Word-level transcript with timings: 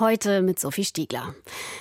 Heute 0.00 0.40
mit 0.40 0.58
Sophie 0.58 0.86
Stiegler. 0.86 1.34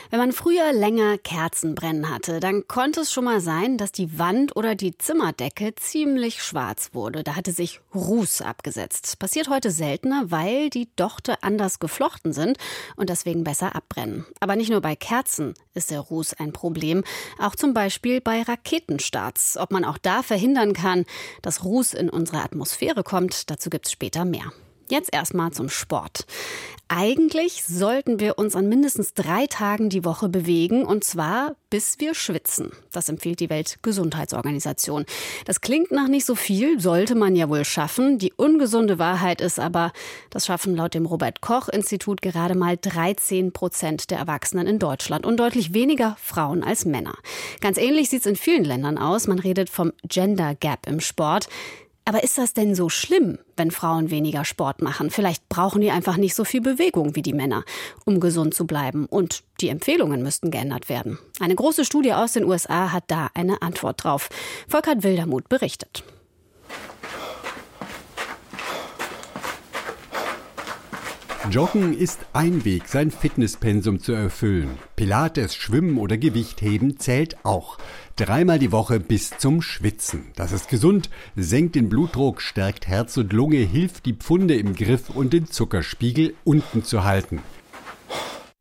Wenn 0.10 0.20
man 0.20 0.34
früher 0.34 0.74
länger 0.74 1.18
Kerzen 1.18 1.74
brennen 1.74 2.10
hatte, 2.10 2.42
dann 2.42 2.68
konnte 2.68 3.00
es 3.00 3.14
schon 3.14 3.24
mal 3.24 3.40
sein, 3.40 3.78
dass 3.78 3.94
die 3.94 4.20
Wand 4.20 4.58
oder 4.58 4.76
die 4.76 4.98
Zimmerdecke 4.98 5.74
ziemlich 5.76 6.44
schwarz 6.44 6.90
wurde. 6.92 7.24
Da 7.24 7.38
hatte 7.38 7.54
sich 7.54 7.80
Ruß 7.96 8.42
abgesetzt. 8.42 9.20
Passiert 9.20 9.48
heute 9.48 9.72
seltener, 9.72 10.26
weil 10.32 10.70
die 10.70 10.90
Dochte 10.98 11.44
anders 11.44 11.80
geflochten 11.80 12.34
sind 12.34 12.58
und 12.98 13.10
deswegen 13.10 13.46
besser 13.46 13.74
abbrennen. 13.74 14.26
Aber 14.42 14.58
nicht 14.58 14.70
nur 14.70 14.82
bei 14.82 14.98
Kerzen 14.98 15.54
ist 15.74 15.90
der 15.90 16.02
Ruß 16.02 16.34
ein 16.34 16.52
Problem, 16.52 17.06
auch 17.40 17.56
zum 17.56 17.74
Beispiel 17.74 18.20
bei 18.20 18.42
Raketenstarts. 18.42 19.56
Ob 19.56 19.72
man 19.72 19.86
auch 19.86 19.98
da 19.98 20.24
verhindern 20.24 20.74
kann, 20.74 21.06
dass 21.42 21.64
Ruß 21.64 21.94
in 21.94 22.10
unsere 22.10 22.44
Atmosphäre 22.44 23.04
kommt, 23.04 23.50
dazu 23.50 23.70
gibt 23.70 23.86
es 23.86 23.94
später 23.94 24.26
mehr. 24.26 24.52
Jetzt 24.90 25.14
erstmal 25.14 25.52
zum 25.52 25.70
Sport. 25.70 26.26
Eigentlich 26.92 27.64
sollten 27.66 28.20
wir 28.20 28.40
uns 28.40 28.56
an 28.56 28.68
mindestens 28.68 29.14
drei 29.14 29.46
Tagen 29.46 29.90
die 29.90 30.04
Woche 30.04 30.28
bewegen, 30.28 30.84
und 30.84 31.04
zwar 31.04 31.56
bis 31.70 32.00
wir 32.00 32.16
schwitzen. 32.16 32.72
Das 32.92 33.10
empfiehlt 33.10 33.40
die 33.40 33.52
Weltgesundheitsorganisation. 33.52 35.06
Das 35.46 35.62
klingt 35.62 35.92
nach 35.92 36.08
nicht 36.08 36.26
so 36.26 36.34
viel, 36.34 36.80
sollte 36.80 37.14
man 37.14 37.36
ja 37.36 37.48
wohl 37.48 37.64
schaffen. 37.64 38.18
Die 38.18 38.34
ungesunde 38.34 38.98
Wahrheit 38.98 39.40
ist 39.40 39.60
aber, 39.60 39.92
das 40.32 40.48
schaffen 40.48 40.76
laut 40.76 40.96
dem 40.96 41.06
Robert 41.06 41.42
Koch 41.42 41.70
Institut 41.70 42.24
gerade 42.24 42.56
mal 42.56 42.76
13 42.76 43.54
Prozent 43.54 44.10
der 44.10 44.18
Erwachsenen 44.18 44.66
in 44.66 44.80
Deutschland 44.80 45.28
und 45.28 45.40
deutlich 45.40 45.76
weniger 45.76 46.18
Frauen 46.20 46.64
als 46.64 46.86
Männer. 46.86 47.14
Ganz 47.62 47.78
ähnlich 47.78 48.10
sieht 48.10 48.22
es 48.22 48.26
in 48.26 48.36
vielen 48.36 48.66
Ländern 48.66 48.98
aus. 48.98 49.28
Man 49.28 49.38
redet 49.38 49.70
vom 49.70 49.94
Gender 50.08 50.56
Gap 50.56 50.88
im 50.88 51.00
Sport. 51.00 51.50
Aber 52.10 52.24
ist 52.24 52.40
das 52.40 52.56
denn 52.56 52.74
so 52.74 52.90
schlimm, 52.90 53.38
wenn 53.56 53.70
Frauen 53.70 54.10
weniger 54.10 54.44
Sport 54.44 54.82
machen? 54.82 55.12
Vielleicht 55.12 55.48
brauchen 55.48 55.80
die 55.80 55.92
einfach 55.92 56.18
nicht 56.18 56.34
so 56.34 56.44
viel 56.44 56.60
Bewegung 56.60 57.16
wie 57.16 57.22
die 57.22 57.34
Männer, 57.34 57.64
um 58.04 58.20
gesund 58.20 58.56
zu 58.56 58.66
bleiben. 58.66 59.06
Und 59.06 59.44
die 59.62 59.70
Empfehlungen 59.70 60.24
müssten 60.24 60.50
geändert 60.50 60.90
werden. 60.90 61.20
Eine 61.40 61.54
große 61.54 61.86
Studie 61.86 62.14
aus 62.14 62.32
den 62.34 62.46
USA 62.46 62.92
hat 62.92 63.04
da 63.10 63.30
eine 63.36 63.62
Antwort 63.62 64.04
drauf. 64.04 64.30
Volkert 64.68 65.04
Wildermuth 65.04 65.50
berichtet. 65.50 66.04
Joggen 71.52 71.98
ist 71.98 72.20
ein 72.34 72.66
Weg, 72.66 72.88
sein 72.88 73.10
Fitnesspensum 73.10 74.00
zu 74.00 74.14
erfüllen. 74.14 74.78
Pilates, 74.96 75.56
Schwimmen 75.56 75.98
oder 75.98 76.18
Gewichtheben 76.18 77.00
zählt 77.00 77.44
auch. 77.44 77.78
Dreimal 78.20 78.60
die 78.60 78.74
Woche 78.74 79.00
bis 79.00 79.30
zum 79.38 79.62
Schwitzen. 79.62 80.26
Das 80.36 80.52
ist 80.52 80.68
gesund, 80.68 81.10
senkt 81.38 81.76
den 81.76 81.88
Blutdruck, 81.88 82.42
stärkt 82.42 82.86
Herz 82.86 83.16
und 83.16 83.32
Lunge, 83.32 83.60
hilft 83.60 84.06
die 84.06 84.14
Pfunde 84.14 84.56
im 84.56 84.76
Griff 84.76 85.10
und 85.10 85.32
den 85.32 85.48
Zuckerspiegel 85.48 86.34
unten 86.44 86.84
zu 86.84 87.06
halten. 87.06 87.40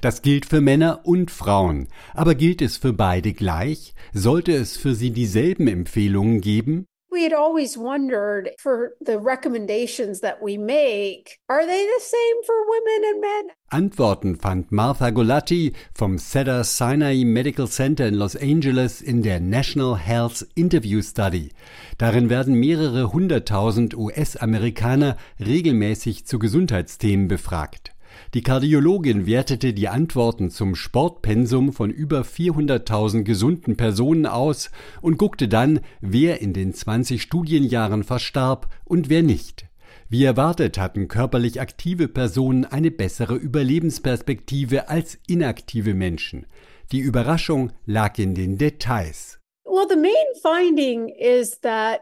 Das 0.00 0.22
gilt 0.22 0.46
für 0.46 0.60
Männer 0.60 1.00
und 1.02 1.32
Frauen. 1.32 1.88
Aber 2.14 2.36
gilt 2.36 2.62
es 2.62 2.76
für 2.76 2.92
beide 2.92 3.32
gleich? 3.32 3.94
Sollte 4.12 4.52
es 4.52 4.76
für 4.76 4.94
sie 4.94 5.10
dieselben 5.10 5.66
Empfehlungen 5.66 6.40
geben? 6.40 6.86
We 7.10 7.22
had 7.22 7.32
always 7.32 7.78
wondered 7.78 8.50
for 8.58 8.92
the 9.00 9.18
recommendations 9.18 10.20
that 10.20 10.42
we 10.42 10.58
make, 10.58 11.38
are 11.48 11.64
they 11.64 11.86
the 11.86 12.00
same 12.00 12.42
for 12.44 12.54
women 12.68 13.02
and 13.06 13.20
men? 13.22 13.44
Antworten 13.72 14.36
fand 14.36 14.70
Martha 14.70 15.10
Golatti 15.10 15.74
vom 15.94 16.18
Cedar 16.18 16.64
Sinai 16.64 17.24
Medical 17.24 17.66
Center 17.66 18.04
in 18.04 18.18
Los 18.18 18.36
Angeles 18.36 19.00
in 19.00 19.22
der 19.22 19.40
National 19.40 19.96
Health 19.96 20.46
Interview 20.54 21.00
Study. 21.00 21.52
Darin 21.96 22.28
werden 22.28 22.54
mehrere 22.54 23.10
hunderttausend 23.10 23.96
US-Amerikaner 23.96 25.16
regelmäßig 25.40 26.26
zu 26.26 26.38
Gesundheitsthemen 26.38 27.26
befragt. 27.26 27.92
Die 28.34 28.42
Kardiologin 28.42 29.26
wertete 29.26 29.72
die 29.72 29.88
Antworten 29.88 30.50
zum 30.50 30.74
Sportpensum 30.74 31.72
von 31.72 31.90
über 31.90 32.22
400.000 32.22 33.22
gesunden 33.22 33.76
Personen 33.76 34.26
aus 34.26 34.70
und 35.00 35.18
guckte 35.18 35.48
dann, 35.48 35.80
wer 36.00 36.40
in 36.40 36.52
den 36.52 36.74
20 36.74 37.22
Studienjahren 37.22 38.04
verstarb 38.04 38.68
und 38.84 39.08
wer 39.08 39.22
nicht. 39.22 39.66
Wie 40.10 40.24
erwartet 40.24 40.78
hatten 40.78 41.08
körperlich 41.08 41.60
aktive 41.60 42.08
Personen 42.08 42.64
eine 42.64 42.90
bessere 42.90 43.34
Überlebensperspektive 43.34 44.88
als 44.88 45.18
inaktive 45.26 45.94
Menschen. 45.94 46.46
Die 46.92 47.00
Überraschung 47.00 47.72
lag 47.84 48.18
in 48.18 48.34
den 48.34 48.56
Details. 48.56 49.38
Well, 49.64 49.86
the 49.86 49.96
main 49.96 50.12
finding 50.42 51.10
is 51.10 51.60
that 51.60 52.00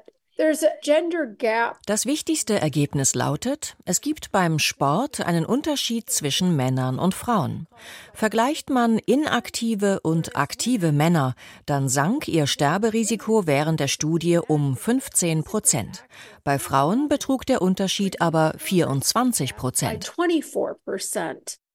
das 1.87 2.05
wichtigste 2.05 2.61
Ergebnis 2.61 3.15
lautet, 3.15 3.77
es 3.87 4.03
gibt 4.03 4.33
beim 4.33 4.59
Sport 4.59 5.21
einen 5.21 5.47
Unterschied 5.47 6.11
zwischen 6.11 6.55
Männern 6.55 6.99
und 6.99 7.15
Frauen. 7.15 7.67
Vergleicht 8.13 8.69
man 8.69 8.99
inaktive 8.99 10.01
und 10.01 10.37
aktive 10.37 10.93
Männer, 10.93 11.35
dann 11.65 11.89
sank 11.89 12.29
ihr 12.29 12.47
Sterberisiko 12.47 13.47
während 13.47 13.81
der 13.81 13.89
Studie 13.89 14.39
um 14.39 14.77
15 14.77 15.43
Prozent. 15.43 16.05
Bei 16.45 16.59
Frauen 16.59 17.09
betrug 17.09 17.47
der 17.47 17.63
Unterschied 17.63 18.21
aber 18.21 18.53
24 18.59 19.57
Prozent. 19.57 20.13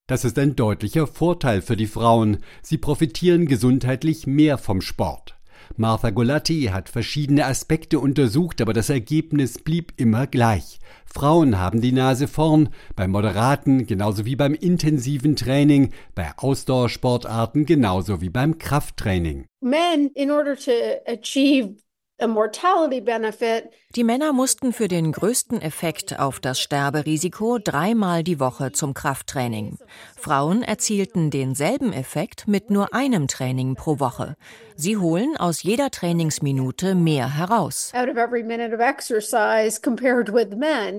Das 0.05 0.23
ist 0.23 0.37
ein 0.37 0.55
deutlicher 0.55 1.07
Vorteil 1.07 1.63
für 1.63 1.77
die 1.77 1.87
Frauen. 1.87 2.43
Sie 2.61 2.77
profitieren 2.77 3.47
gesundheitlich 3.47 4.27
mehr 4.27 4.59
vom 4.59 4.81
Sport. 4.81 5.35
Martha 5.81 6.11
Golatti 6.11 6.69
hat 6.71 6.89
verschiedene 6.89 7.43
Aspekte 7.47 7.99
untersucht, 7.99 8.61
aber 8.61 8.71
das 8.71 8.91
Ergebnis 8.91 9.57
blieb 9.57 9.93
immer 9.97 10.27
gleich. 10.27 10.79
Frauen 11.07 11.57
haben 11.57 11.81
die 11.81 11.91
Nase 11.91 12.27
vorn, 12.27 12.69
beim 12.95 13.09
moderaten 13.09 13.87
genauso 13.87 14.23
wie 14.23 14.35
beim 14.35 14.53
intensiven 14.53 15.35
Training, 15.35 15.91
bei 16.13 16.31
Ausdauersportarten 16.37 17.65
genauso 17.65 18.21
wie 18.21 18.29
beim 18.29 18.59
Krafttraining. 18.59 19.45
Men, 19.59 20.11
in 20.13 20.29
order 20.29 20.55
to 20.55 20.71
achieve 21.07 21.77
die 23.95 24.03
Männer 24.03 24.31
mussten 24.31 24.73
für 24.73 24.87
den 24.87 25.11
größten 25.11 25.59
Effekt 25.59 26.19
auf 26.19 26.39
das 26.39 26.59
Sterberisiko 26.59 27.57
dreimal 27.57 28.23
die 28.23 28.39
Woche 28.39 28.71
zum 28.71 28.93
Krafttraining. 28.93 29.79
Frauen 30.21 30.61
erzielten 30.61 31.31
denselben 31.31 31.93
Effekt 31.93 32.47
mit 32.47 32.69
nur 32.69 32.93
einem 32.93 33.27
Training 33.27 33.73
pro 33.73 33.99
Woche. 33.99 34.35
Sie 34.75 34.95
holen 34.97 35.35
aus 35.35 35.63
jeder 35.63 35.89
Trainingsminute 35.89 36.93
mehr 36.93 37.35
heraus. 37.35 37.91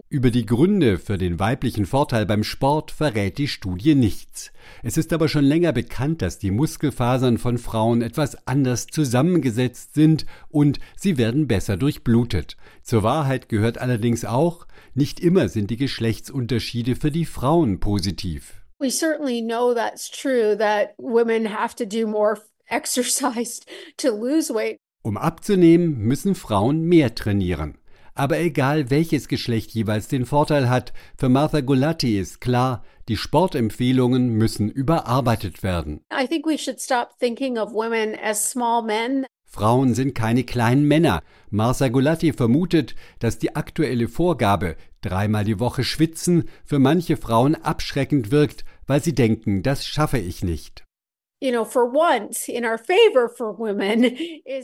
Über 0.08 0.30
die 0.30 0.46
Gründe 0.46 0.98
für 0.98 1.18
den 1.18 1.38
weiblichen 1.38 1.86
Vorteil 1.86 2.26
beim 2.26 2.42
Sport 2.42 2.90
verrät 2.90 3.38
die 3.38 3.46
Studie 3.46 3.94
nichts. 3.94 4.50
Es 4.82 4.96
ist 4.96 5.12
aber 5.12 5.28
schon 5.28 5.44
länger 5.44 5.72
bekannt, 5.72 6.20
dass 6.20 6.40
die 6.40 6.50
Muskelfasern 6.50 7.38
von 7.38 7.58
Frauen 7.58 8.02
etwas 8.02 8.48
anders 8.48 8.88
zusammengesetzt 8.88 9.94
sind 9.94 10.26
und 10.48 10.80
sie 10.96 11.16
werden 11.16 11.46
besser 11.46 11.76
durchblutet. 11.76 12.56
Zur 12.82 13.04
Wahrheit 13.04 13.48
gehört 13.48 13.78
allerdings 13.78 14.24
auch, 14.24 14.66
nicht 14.94 15.20
immer 15.20 15.48
sind 15.48 15.70
die 15.70 15.76
Geschlechtsunterschiede 15.76 16.96
für 16.96 17.12
die 17.12 17.24
Frauen 17.24 17.78
positiv. 17.78 18.61
We 18.82 18.90
certainly 18.90 19.40
know 19.40 19.74
that's 19.74 20.10
true 20.10 20.56
that 20.56 20.94
women 20.98 21.46
have 21.46 21.76
to 21.76 21.86
do 21.86 22.04
more 22.04 22.40
exercise 22.68 23.60
to 23.98 24.10
lose 24.10 24.52
weight. 24.52 24.78
Um 25.04 25.16
abzunehmen, 25.16 25.98
müssen 25.98 26.34
Frauen 26.34 26.82
mehr 26.82 27.14
trainieren. 27.14 27.78
Aber 28.16 28.40
egal 28.40 28.90
welches 28.90 29.28
Geschlecht 29.28 29.70
jeweils 29.70 30.08
den 30.08 30.26
Vorteil 30.26 30.68
hat, 30.68 30.92
für 31.16 31.28
Martha 31.28 31.60
Gulati 31.60 32.18
ist 32.18 32.40
klar, 32.40 32.82
die 33.08 33.16
Sportempfehlungen 33.16 34.30
müssen 34.30 34.68
überarbeitet 34.68 35.62
werden. 35.62 36.00
I 36.12 36.26
think 36.26 36.44
we 36.44 36.58
should 36.58 36.80
stop 36.80 37.18
thinking 37.20 37.58
of 37.58 37.72
women 37.72 38.16
as 38.20 38.50
small 38.50 38.82
men. 38.82 39.26
Frauen 39.54 39.92
sind 39.92 40.14
keine 40.14 40.44
kleinen 40.44 40.88
Männer. 40.88 41.22
Martha 41.50 41.88
Gulati 41.88 42.32
vermutet, 42.32 42.94
dass 43.18 43.38
die 43.38 43.54
aktuelle 43.54 44.08
Vorgabe, 44.08 44.76
dreimal 45.02 45.44
die 45.44 45.60
Woche 45.60 45.84
schwitzen, 45.84 46.48
für 46.64 46.78
manche 46.78 47.18
Frauen 47.18 47.54
abschreckend 47.54 48.30
wirkt, 48.30 48.64
weil 48.92 49.02
sie 49.02 49.14
denken, 49.14 49.62
das 49.62 49.86
schaffe 49.86 50.18
ich 50.18 50.44
nicht. 50.44 50.84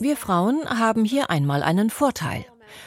Wir 0.01 0.17
Frauen 0.19 0.69
haben 0.69 1.07
hier 1.07 1.31
einmal 1.31 1.63
einen 1.63 1.89
Vorteil. 1.89 2.45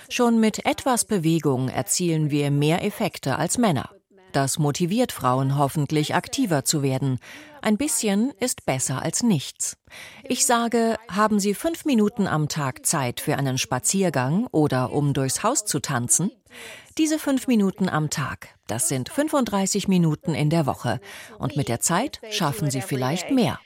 Schon 0.08 0.40
mit 0.40 0.68
etwas 0.68 1.04
Bewegung 1.06 1.68
erzielen 1.68 2.30
wir 2.30 2.52
mehr 2.52 2.86
Effekte 2.86 3.40
als 3.40 3.58
Männer. 3.58 3.90
Das 4.32 4.60
motiviert 4.60 5.12
Frauen 5.12 5.58
hoffentlich 5.58 6.16
aktiver 6.16 6.64
zu 6.64 6.82
werden. 6.82 7.20
Ein 7.62 7.78
bisschen 7.78 8.32
ist 8.40 8.66
besser 8.66 9.02
als 9.02 9.24
nichts. 9.24 9.78
Ich 10.24 10.46
sage, 10.46 10.98
haben 11.10 11.40
Sie 11.40 11.54
fünf 11.54 11.86
Minuten 11.86 12.28
am 12.28 12.48
Tag 12.48 12.86
Zeit 12.86 13.20
für 13.20 13.36
einen 13.36 13.58
Spaziergang 13.58 14.48
oder 14.52 14.94
um 14.94 15.14
durchs 15.14 15.44
Haus 15.44 15.66
zu 15.66 15.80
tanzen? 15.80 16.32
Diese 16.98 17.20
fünf 17.20 17.48
Minuten 17.48 17.90
am 17.90 18.10
Tag, 18.10 18.50
das 18.68 18.88
sind 18.88 19.10
35 19.10 19.88
Minuten 19.88 20.34
in 20.34 20.50
der 20.50 20.66
Woche. 20.66 21.00
Und 21.38 21.56
mit 21.56 21.68
der 21.68 21.80
Zeit 21.80 22.20
schaffen 22.30 22.72
Sie 22.72 22.82
vielleicht 22.82 23.32
mehr. 23.32 23.60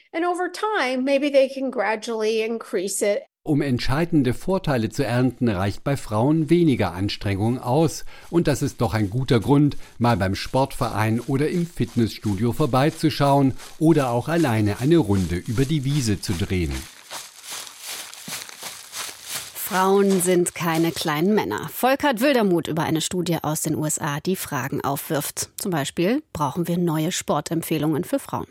Um 3.48 3.62
entscheidende 3.62 4.34
Vorteile 4.34 4.90
zu 4.90 5.06
ernten, 5.06 5.48
reicht 5.50 5.84
bei 5.84 5.98
Frauen 5.98 6.50
weniger 6.50 6.94
Anstrengung 6.94 7.60
aus. 7.60 8.04
Und 8.32 8.48
das 8.48 8.64
ist 8.64 8.82
doch 8.82 8.96
ein 8.96 9.12
guter 9.12 9.40
Grund, 9.40 9.78
mal 10.00 10.18
beim 10.18 10.34
Sportverein 10.34 11.20
oder 11.20 11.48
im 11.50 11.68
Fitnessstudio 11.68 12.54
vorbeizuschauen 12.54 13.54
oder 13.78 14.10
auch 14.10 14.30
alleine 14.30 14.80
eine 14.80 14.98
Runde 14.98 15.36
über 15.36 15.64
die 15.64 15.84
Wiese 15.84 16.20
zu 16.20 16.34
drehen. 16.34 16.74
Frauen 19.54 20.22
sind 20.22 20.56
keine 20.56 20.92
kleinen 20.92 21.36
Männer. 21.36 21.70
Volkert 21.72 22.22
Wildermuth 22.22 22.68
über 22.68 22.82
eine 22.82 23.02
Studie 23.02 23.38
aus 23.44 23.62
den 23.62 23.76
USA, 23.76 24.20
die 24.22 24.38
Fragen 24.38 24.84
aufwirft. 24.84 25.52
Zum 25.58 25.70
Beispiel, 25.70 26.24
brauchen 26.34 26.68
wir 26.68 26.80
neue 26.80 27.12
Sportempfehlungen 27.12 28.06
für 28.06 28.18
Frauen? 28.18 28.48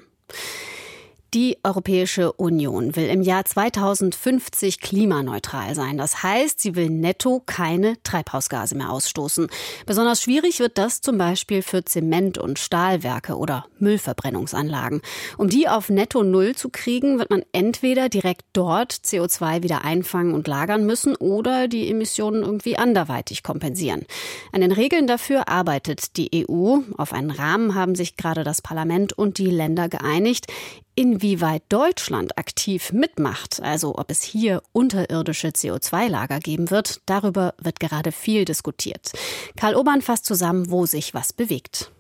Die 1.34 1.58
Europäische 1.64 2.32
Union 2.32 2.94
will 2.94 3.08
im 3.08 3.20
Jahr 3.20 3.44
2050 3.44 4.80
klimaneutral 4.80 5.74
sein. 5.74 5.98
Das 5.98 6.22
heißt, 6.22 6.60
sie 6.60 6.76
will 6.76 6.88
netto 6.90 7.42
keine 7.44 8.00
Treibhausgase 8.04 8.76
mehr 8.76 8.92
ausstoßen. 8.92 9.48
Besonders 9.84 10.22
schwierig 10.22 10.60
wird 10.60 10.78
das 10.78 11.00
zum 11.00 11.18
Beispiel 11.18 11.62
für 11.62 11.84
Zement- 11.84 12.38
und 12.38 12.60
Stahlwerke 12.60 13.36
oder 13.36 13.66
Müllverbrennungsanlagen. 13.80 15.02
Um 15.36 15.48
die 15.48 15.68
auf 15.68 15.88
netto 15.88 16.22
Null 16.22 16.54
zu 16.54 16.68
kriegen, 16.68 17.18
wird 17.18 17.30
man 17.30 17.42
entweder 17.50 18.08
direkt 18.08 18.44
dort 18.52 18.92
CO2 18.92 19.64
wieder 19.64 19.84
einfangen 19.84 20.34
und 20.34 20.46
lagern 20.46 20.86
müssen 20.86 21.16
oder 21.16 21.66
die 21.66 21.90
Emissionen 21.90 22.44
irgendwie 22.44 22.78
anderweitig 22.78 23.42
kompensieren. 23.42 24.06
An 24.52 24.60
den 24.60 24.70
Regeln 24.70 25.08
dafür 25.08 25.48
arbeitet 25.48 26.16
die 26.16 26.46
EU. 26.48 26.78
Auf 26.96 27.12
einen 27.12 27.32
Rahmen 27.32 27.74
haben 27.74 27.96
sich 27.96 28.16
gerade 28.16 28.44
das 28.44 28.62
Parlament 28.62 29.12
und 29.12 29.38
die 29.38 29.50
Länder 29.50 29.88
geeinigt. 29.88 30.46
Inwieweit 30.96 31.64
Deutschland 31.70 32.38
aktiv 32.38 32.92
mitmacht, 32.92 33.60
also 33.60 33.98
ob 33.98 34.12
es 34.12 34.22
hier 34.22 34.62
unterirdische 34.72 35.48
CO2-Lager 35.48 36.38
geben 36.38 36.70
wird, 36.70 37.00
darüber 37.06 37.54
wird 37.58 37.80
gerade 37.80 38.12
viel 38.12 38.44
diskutiert. 38.44 39.10
Karl 39.56 39.74
Obern 39.74 40.02
fasst 40.02 40.24
zusammen, 40.24 40.70
wo 40.70 40.86
sich 40.86 41.12
was 41.12 41.32
bewegt. 41.32 41.90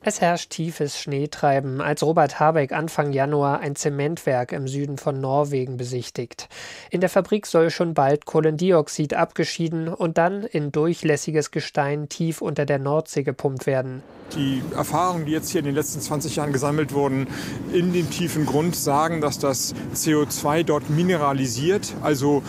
Es 0.00 0.20
herrscht 0.20 0.50
tiefes 0.50 0.96
Schneetreiben, 0.96 1.80
als 1.80 2.04
Robert 2.04 2.38
Habeck 2.38 2.70
Anfang 2.70 3.12
Januar 3.12 3.58
ein 3.58 3.74
Zementwerk 3.74 4.52
im 4.52 4.68
Süden 4.68 4.96
von 4.96 5.20
Norwegen 5.20 5.76
besichtigt. 5.76 6.48
In 6.90 7.00
der 7.00 7.10
Fabrik 7.10 7.46
soll 7.46 7.70
schon 7.70 7.94
bald 7.94 8.24
Kohlendioxid 8.24 9.14
abgeschieden 9.14 9.88
und 9.88 10.16
dann 10.16 10.44
in 10.44 10.70
durchlässiges 10.70 11.50
Gestein 11.50 12.08
tief 12.08 12.40
unter 12.42 12.64
der 12.64 12.78
Nordsee 12.78 13.24
gepumpt 13.24 13.66
werden. 13.66 14.02
Die 14.36 14.62
Erfahrungen, 14.72 15.26
die 15.26 15.32
jetzt 15.32 15.50
hier 15.50 15.60
in 15.60 15.64
den 15.64 15.74
letzten 15.74 16.00
20 16.00 16.36
Jahren 16.36 16.52
gesammelt 16.52 16.94
wurden, 16.94 17.26
in 17.72 17.92
dem 17.92 18.08
tiefen 18.08 18.46
Grund 18.46 18.76
sagen, 18.76 19.20
dass 19.20 19.40
das 19.40 19.74
CO2 19.94 20.62
dort 20.62 20.90
mineralisiert, 20.90 21.92
also 22.02 22.44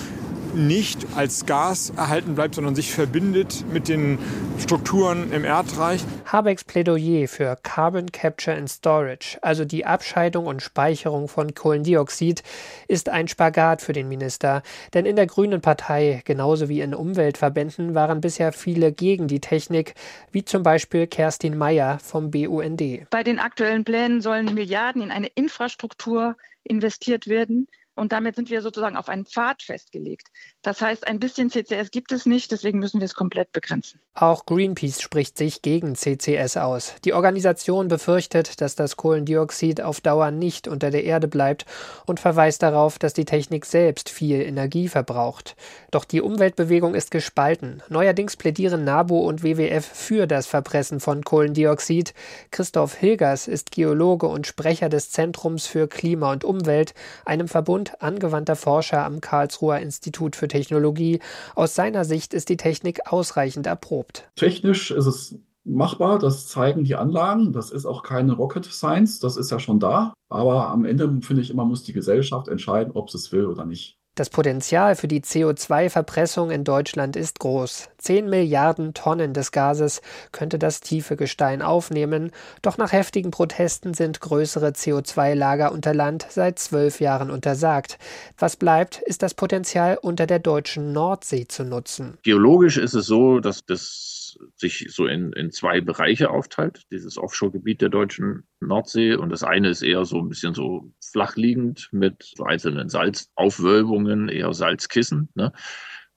nicht 0.67 1.07
als 1.15 1.45
Gas 1.45 1.91
erhalten 1.95 2.35
bleibt, 2.35 2.55
sondern 2.55 2.75
sich 2.75 2.91
verbindet 2.91 3.63
mit 3.71 3.87
den 3.87 4.19
Strukturen 4.59 5.31
im 5.31 5.45
Erdreich. 5.45 6.03
Habecks 6.25 6.63
Plädoyer 6.63 7.27
für 7.27 7.57
Carbon 7.63 8.11
Capture 8.11 8.55
and 8.55 8.69
Storage, 8.69 9.37
also 9.41 9.65
die 9.65 9.85
Abscheidung 9.85 10.45
und 10.45 10.61
Speicherung 10.61 11.27
von 11.27 11.53
Kohlendioxid, 11.53 12.43
ist 12.87 13.09
ein 13.09 13.27
Spagat 13.27 13.81
für 13.81 13.93
den 13.93 14.07
Minister. 14.09 14.61
Denn 14.93 15.05
in 15.05 15.15
der 15.15 15.27
Grünen 15.27 15.61
Partei, 15.61 16.21
genauso 16.25 16.69
wie 16.69 16.81
in 16.81 16.93
Umweltverbänden, 16.93 17.95
waren 17.95 18.21
bisher 18.21 18.51
viele 18.51 18.91
gegen 18.91 19.27
die 19.27 19.39
Technik, 19.39 19.95
wie 20.31 20.43
zum 20.43 20.63
Beispiel 20.63 21.07
Kerstin 21.07 21.57
Mayer 21.57 21.99
vom 21.99 22.31
BUND. 22.31 23.09
Bei 23.09 23.23
den 23.23 23.39
aktuellen 23.39 23.83
Plänen 23.83 24.21
sollen 24.21 24.53
Milliarden 24.53 25.01
in 25.01 25.11
eine 25.11 25.27
Infrastruktur 25.27 26.35
investiert 26.63 27.27
werden, 27.27 27.67
und 27.99 28.11
damit 28.11 28.35
sind 28.35 28.49
wir 28.49 28.61
sozusagen 28.61 28.95
auf 28.97 29.09
einen 29.09 29.25
Pfad 29.25 29.61
festgelegt. 29.61 30.27
Das 30.61 30.81
heißt, 30.81 31.07
ein 31.07 31.19
bisschen 31.19 31.49
CCS 31.49 31.89
gibt 31.89 32.11
es 32.11 32.25
nicht, 32.25 32.51
deswegen 32.51 32.79
müssen 32.79 32.99
wir 32.99 33.05
es 33.05 33.15
komplett 33.15 33.53
begrenzen. 33.53 34.01
Auch 34.13 34.45
Greenpeace 34.45 35.01
spricht 35.01 35.37
sich 35.37 35.61
gegen 35.61 35.95
CCS 35.95 36.57
aus. 36.57 36.95
Die 37.05 37.13
Organisation 37.13 37.87
befürchtet, 37.87 38.59
dass 38.59 38.75
das 38.75 38.97
Kohlendioxid 38.97 39.79
auf 39.79 40.01
Dauer 40.01 40.31
nicht 40.31 40.67
unter 40.67 40.91
der 40.91 41.05
Erde 41.05 41.29
bleibt 41.29 41.65
und 42.05 42.19
verweist 42.19 42.61
darauf, 42.61 42.99
dass 42.99 43.13
die 43.13 43.23
Technik 43.23 43.65
selbst 43.65 44.09
viel 44.09 44.41
Energie 44.41 44.89
verbraucht. 44.89 45.55
Doch 45.91 46.03
die 46.03 46.19
Umweltbewegung 46.19 46.93
ist 46.93 47.11
gespalten. 47.11 47.81
Neuerdings 47.87 48.35
plädieren 48.35 48.83
NABU 48.83 49.17
und 49.17 49.43
WWF 49.43 49.85
für 49.85 50.27
das 50.27 50.45
Verpressen 50.45 50.99
von 50.99 51.23
Kohlendioxid. 51.23 52.13
Christoph 52.51 52.95
Hilgers 52.95 53.47
ist 53.47 53.71
Geologe 53.71 54.27
und 54.27 54.45
Sprecher 54.45 54.89
des 54.89 55.09
Zentrums 55.11 55.67
für 55.67 55.87
Klima 55.87 56.33
und 56.33 56.43
Umwelt, 56.43 56.93
einem 57.23 57.47
Verbund 57.47 58.01
angewandter 58.01 58.57
Forscher 58.57 59.05
am 59.05 59.21
Karlsruher 59.21 59.79
Institut 59.79 60.35
für 60.35 60.48
Technologie. 60.49 61.19
Aus 61.55 61.75
seiner 61.75 62.05
Sicht 62.05 62.33
ist 62.33 62.49
die 62.49 62.57
Technik 62.57 63.11
ausreichend 63.11 63.67
erprobt. 63.67 64.29
Technisch 64.35 64.91
ist 64.91 65.05
es 65.05 65.39
machbar, 65.63 66.19
das 66.19 66.47
zeigen 66.47 66.83
die 66.83 66.95
Anlagen. 66.95 67.53
Das 67.53 67.71
ist 67.71 67.85
auch 67.85 68.03
keine 68.03 68.33
Rocket 68.33 68.65
Science, 68.65 69.19
das 69.19 69.37
ist 69.37 69.51
ja 69.51 69.59
schon 69.59 69.79
da. 69.79 70.13
Aber 70.29 70.69
am 70.69 70.85
Ende 70.85 71.19
finde 71.21 71.41
ich 71.41 71.49
immer, 71.49 71.65
muss 71.65 71.83
die 71.83 71.93
Gesellschaft 71.93 72.47
entscheiden, 72.47 72.93
ob 72.93 73.09
sie 73.09 73.17
es 73.17 73.31
will 73.31 73.45
oder 73.45 73.65
nicht. 73.65 73.98
Das 74.19 74.29
Potenzial 74.29 74.97
für 74.97 75.07
die 75.07 75.21
CO2-Verpressung 75.21 76.51
in 76.51 76.65
Deutschland 76.65 77.15
ist 77.15 77.39
groß. 77.39 77.87
Zehn 77.97 78.29
Milliarden 78.29 78.93
Tonnen 78.93 79.33
des 79.33 79.53
Gases 79.53 80.01
könnte 80.33 80.59
das 80.59 80.81
tiefe 80.81 81.15
Gestein 81.15 81.61
aufnehmen, 81.61 82.31
doch 82.61 82.77
nach 82.77 82.91
heftigen 82.91 83.31
Protesten 83.31 83.93
sind 83.93 84.19
größere 84.19 84.71
CO2-Lager 84.71 85.71
unter 85.71 85.93
Land 85.93 86.27
seit 86.29 86.59
zwölf 86.59 86.99
Jahren 86.99 87.31
untersagt. 87.31 87.97
Was 88.37 88.57
bleibt, 88.57 88.97
ist 88.97 89.23
das 89.23 89.35
Potenzial 89.35 89.97
unter 90.01 90.27
der 90.27 90.39
deutschen 90.39 90.91
Nordsee 90.91 91.47
zu 91.47 91.63
nutzen. 91.63 92.17
Geologisch 92.21 92.75
ist 92.75 92.95
es 92.95 93.05
so, 93.05 93.39
dass 93.39 93.65
das 93.65 94.18
sich 94.55 94.87
so 94.89 95.07
in, 95.07 95.33
in 95.33 95.51
zwei 95.51 95.81
Bereiche 95.81 96.29
aufteilt, 96.29 96.83
dieses 96.91 97.17
Offshore-Gebiet 97.17 97.81
der 97.81 97.89
deutschen 97.89 98.47
Nordsee. 98.59 99.15
Und 99.15 99.29
das 99.29 99.43
eine 99.43 99.69
ist 99.69 99.81
eher 99.81 100.05
so 100.05 100.19
ein 100.19 100.29
bisschen 100.29 100.53
so 100.53 100.91
flach 101.01 101.35
liegend 101.35 101.89
mit 101.91 102.31
so 102.35 102.43
einzelnen 102.43 102.89
Salzaufwölbungen, 102.89 104.29
eher 104.29 104.53
Salzkissen. 104.53 105.29
Ne? 105.35 105.53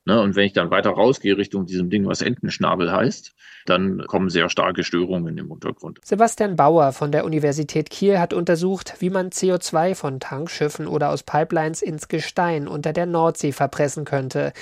Ne, 0.05 0.21
und 0.21 0.35
wenn 0.35 0.47
ich 0.47 0.53
dann 0.53 0.73
weiter 0.73 0.91
rausgehe 0.91 1.37
Richtung 1.37 1.65
diesem 1.65 1.89
Ding, 1.89 2.07
was 2.07 2.23
Entenschnabel 2.23 2.91
heißt, 2.91 3.37
dann 3.67 4.05
kommen 4.09 4.31
sehr 4.31 4.49
starke 4.49 4.83
Störungen 4.83 5.39
im 5.39 5.51
Untergrund. 5.53 6.01
Sebastian 6.03 6.57
Bauer 6.57 6.93
von 6.93 7.13
der 7.13 7.25
Universität 7.25 7.89
Kiel 7.89 8.19
hat 8.19 8.33
untersucht, 8.33 8.95
wie 8.99 9.11
man 9.11 9.31
CO2 9.31 9.95
von 9.95 10.19
Tankschiffen 10.19 10.89
oder 10.89 11.11
aus 11.11 11.23
Pipelines 11.23 11.83
ins 11.83 12.09
Gestein 12.09 12.67
unter 12.67 12.93
der 12.93 13.07
Nordsee 13.07 13.53
verpressen 13.53 14.05
könnte. 14.05 14.53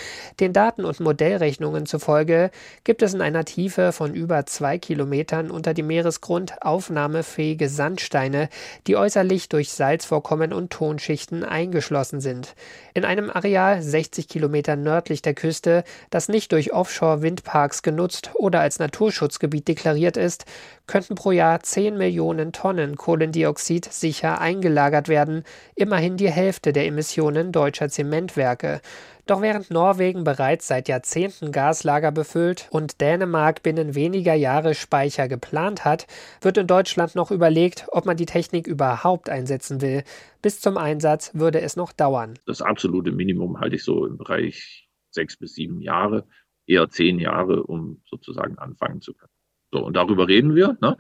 Den 0.41 0.53
Daten 0.53 0.85
und 0.85 1.01
Modellrechnungen 1.01 1.87
zufolge 1.87 2.51
gibt 2.85 3.01
es 3.01 3.15
in 3.15 3.23
einer 3.23 3.47
Tiefe 3.47 3.93
von 3.93 4.15
über 4.15 4.45
zwei 4.45 4.77
Kilometern 4.77 5.51
unter 5.51 5.73
dem 5.73 5.87
Meeresgrund 5.87 6.61
aufnahmefähige 6.61 7.71
Sandsteine, 7.71 8.51
die 8.87 8.97
äußerlich 8.97 9.49
durch 9.49 9.71
Salzvorkommen 9.71 10.53
und 10.53 10.71
Tonschichten 10.71 11.45
eingeschlossen 11.45 12.21
sind. 12.21 12.55
In 12.93 13.07
einem 13.07 13.31
Areal 13.31 13.81
60 13.81 14.29
Kilometer 14.29 14.77
nördlich 14.77 15.23
der 15.23 15.30
der 15.31 15.35
Küste, 15.35 15.85
das 16.11 16.29
nicht 16.29 16.51
durch 16.51 16.73
Offshore-Windparks 16.73 17.83
genutzt 17.83 18.33
oder 18.35 18.61
als 18.61 18.81
Naturschutzgebiet 18.81 19.69
deklariert 19.69 20.17
ist, 20.17 20.45
könnten 20.89 21.15
pro 21.15 21.31
Jahr 21.31 21.61
10 21.61 21.97
Millionen 21.97 22.53
Tonnen 22.53 22.97
Kohlendioxid 22.97 23.85
sicher 23.85 24.41
eingelagert 24.41 25.09
werden, 25.09 25.45
immerhin 25.77 26.17
die 26.17 26.31
Hälfte 26.31 26.73
der 26.73 26.87
Emissionen 26.87 27.53
deutscher 27.53 27.89
Zementwerke. 27.89 28.81
Doch 29.27 29.41
während 29.41 29.71
Norwegen 29.71 30.25
bereits 30.25 30.67
seit 30.67 30.89
Jahrzehnten 30.89 31.53
Gaslager 31.53 32.11
befüllt 32.11 32.67
und 32.73 33.01
Dänemark 33.01 33.63
binnen 33.63 33.95
weniger 33.95 34.35
Jahre 34.35 34.75
Speicher 34.75 35.29
geplant 35.29 35.85
hat, 35.85 36.09
wird 36.41 36.59
in 36.59 36.67
Deutschland 36.67 37.15
noch 37.15 37.31
überlegt, 37.31 37.87
ob 37.93 38.07
man 38.07 38.17
die 38.17 38.27
Technik 38.27 38.67
überhaupt 38.67 39.29
einsetzen 39.29 39.81
will. 39.81 40.03
Bis 40.43 40.61
zum 40.61 40.77
Einsatz 40.77 41.31
würde 41.35 41.61
es 41.61 41.77
noch 41.77 41.93
dauern. 41.93 42.35
Das 42.47 42.61
absolute 42.61 43.13
Minimum 43.13 43.61
halte 43.61 43.77
ich 43.77 43.85
so 43.85 44.05
im 44.05 44.17
Bereich 44.17 44.90
sechs 45.11 45.37
bis 45.37 45.55
sieben 45.55 45.81
Jahre, 45.81 46.27
eher 46.67 46.89
zehn 46.89 47.19
Jahre, 47.19 47.65
um 47.65 48.03
sozusagen 48.07 48.59
anfangen 48.59 49.01
zu 49.01 49.15
können. 49.15 49.33
So, 49.73 49.85
und 49.85 49.95
darüber 49.95 50.29
reden 50.29 50.55
wir. 50.55 50.77
Ne? 50.81 50.97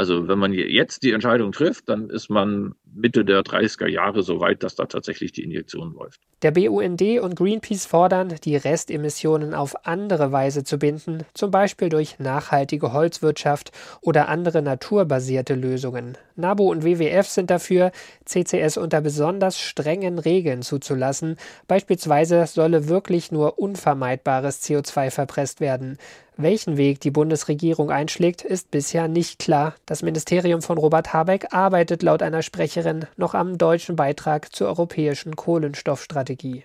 Also 0.00 0.28
wenn 0.28 0.38
man 0.38 0.54
jetzt 0.54 1.02
die 1.02 1.12
Entscheidung 1.12 1.52
trifft, 1.52 1.90
dann 1.90 2.08
ist 2.08 2.30
man 2.30 2.74
Mitte 2.90 3.22
der 3.22 3.42
30er 3.42 3.86
Jahre 3.86 4.22
so 4.22 4.40
weit, 4.40 4.62
dass 4.62 4.74
da 4.74 4.86
tatsächlich 4.86 5.32
die 5.32 5.42
Injektion 5.42 5.92
läuft. 5.92 6.22
Der 6.40 6.52
BUND 6.52 7.02
und 7.20 7.36
Greenpeace 7.36 7.84
fordern, 7.84 8.34
die 8.42 8.56
Restemissionen 8.56 9.52
auf 9.52 9.86
andere 9.86 10.32
Weise 10.32 10.64
zu 10.64 10.78
binden, 10.78 11.24
zum 11.34 11.50
Beispiel 11.50 11.90
durch 11.90 12.18
nachhaltige 12.18 12.94
Holzwirtschaft 12.94 13.72
oder 14.00 14.30
andere 14.30 14.62
naturbasierte 14.62 15.54
Lösungen. 15.54 16.16
NABU 16.36 16.70
und 16.70 16.82
WWF 16.82 17.26
sind 17.28 17.50
dafür, 17.50 17.92
CCS 18.24 18.78
unter 18.78 19.02
besonders 19.02 19.60
strengen 19.60 20.18
Regeln 20.18 20.62
zuzulassen. 20.62 21.36
Beispielsweise 21.68 22.46
solle 22.46 22.88
wirklich 22.88 23.30
nur 23.32 23.58
unvermeidbares 23.58 24.62
CO2 24.62 25.10
verpresst 25.10 25.60
werden. 25.60 25.98
Welchen 26.42 26.78
Weg 26.78 27.00
die 27.00 27.10
Bundesregierung 27.10 27.90
einschlägt, 27.90 28.40
ist 28.40 28.70
bisher 28.70 29.08
nicht 29.08 29.38
klar. 29.38 29.74
Das 29.84 30.00
Ministerium 30.00 30.62
von 30.62 30.78
Robert 30.78 31.12
Habeck 31.12 31.52
arbeitet 31.52 32.02
laut 32.02 32.22
einer 32.22 32.40
Sprecherin 32.40 33.04
noch 33.18 33.34
am 33.34 33.58
deutschen 33.58 33.94
Beitrag 33.94 34.54
zur 34.54 34.68
europäischen 34.68 35.36
Kohlenstoffstrategie. 35.36 36.64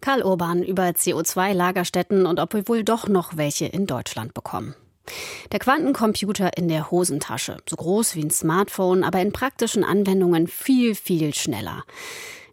Karl 0.00 0.22
Urban 0.22 0.62
über 0.62 0.84
CO2-Lagerstätten 0.84 2.24
und 2.24 2.38
ob 2.38 2.54
wir 2.54 2.68
wohl 2.68 2.84
doch 2.84 3.08
noch 3.08 3.36
welche 3.36 3.66
in 3.66 3.86
Deutschland 3.86 4.32
bekommen. 4.32 4.76
Der 5.50 5.58
Quantencomputer 5.58 6.56
in 6.56 6.68
der 6.68 6.92
Hosentasche, 6.92 7.56
so 7.68 7.74
groß 7.74 8.14
wie 8.14 8.22
ein 8.22 8.30
Smartphone, 8.30 9.02
aber 9.02 9.20
in 9.20 9.32
praktischen 9.32 9.82
Anwendungen 9.82 10.46
viel, 10.46 10.94
viel 10.94 11.34
schneller. 11.34 11.82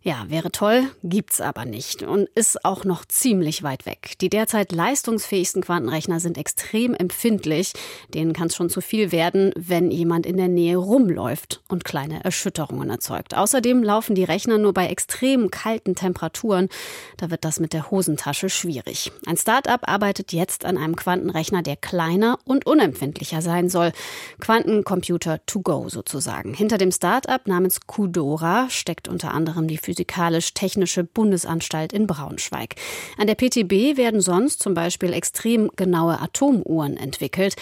Ja, 0.08 0.24
wäre 0.30 0.54
toll, 0.54 0.90
gibt's 1.04 1.42
aber 1.42 1.66
nicht 1.66 2.02
und 2.02 2.30
ist 2.34 2.64
auch 2.64 2.86
noch 2.86 3.04
ziemlich 3.04 3.62
weit 3.62 3.86
weg. 3.86 4.14
Die 4.22 4.30
derzeit 4.30 4.72
leistungsfähigsten 4.72 5.64
Quantenrechner 5.64 6.22
sind 6.22 6.38
extrem 6.38 6.94
empfindlich. 6.94 7.74
Denen 8.14 8.32
kann 8.32 8.48
es 8.48 8.56
schon 8.56 8.70
zu 8.70 8.80
viel 8.80 9.12
werden, 9.12 9.52
wenn 9.58 9.92
jemand 9.92 10.26
in 10.26 10.38
der 10.38 10.48
Nähe 10.48 10.78
rumläuft 10.78 11.62
und 11.68 11.84
kleine 11.84 12.24
Erschütterungen 12.24 12.90
erzeugt. 12.90 13.36
Außerdem 13.36 13.84
laufen 13.84 14.16
die 14.16 14.24
Rechner 14.24 14.58
nur 14.58 14.74
bei 14.74 14.88
extrem 14.88 15.52
kalten 15.52 15.94
Temperaturen. 15.94 16.70
Da 17.18 17.30
wird 17.30 17.44
das 17.44 17.60
mit 17.60 17.74
der 17.74 17.92
Hosentasche 17.92 18.50
schwierig. 18.50 19.12
Ein 19.26 19.36
Start-up 19.36 19.90
arbeitet 19.90 20.32
jetzt 20.32 20.64
an 20.64 20.78
einem 20.78 20.96
Quantenrechner, 20.96 21.64
der 21.64 21.76
kleiner 21.76 22.40
und 22.46 22.66
unempfindlicher 22.66 23.42
sein 23.42 23.68
soll. 23.68 23.92
Quantencomputer 24.40 25.46
to 25.46 25.60
go 25.60 25.90
sozusagen. 25.90 26.54
Hinter 26.54 26.78
dem 26.78 26.94
Start-up 26.94 27.46
namens 27.50 27.82
Qudora 27.88 28.70
steckt 28.70 29.10
unter 29.10 29.34
anderem 29.34 29.68
die 29.68 29.78
Physik 29.78 29.97
Physikalisch-Technische 29.98 31.04
Bundesanstalt 31.04 31.92
in 31.92 32.06
Braunschweig. 32.06 32.76
An 33.18 33.26
der 33.26 33.36
PTB 33.36 33.98
werden 33.98 34.22
sonst 34.22 34.62
zum 34.62 34.76
Beispiel 34.76 35.12
extrem 35.12 35.72
genaue 35.76 36.22
Atomuhren 36.22 36.98
entwickelt. 36.98 37.56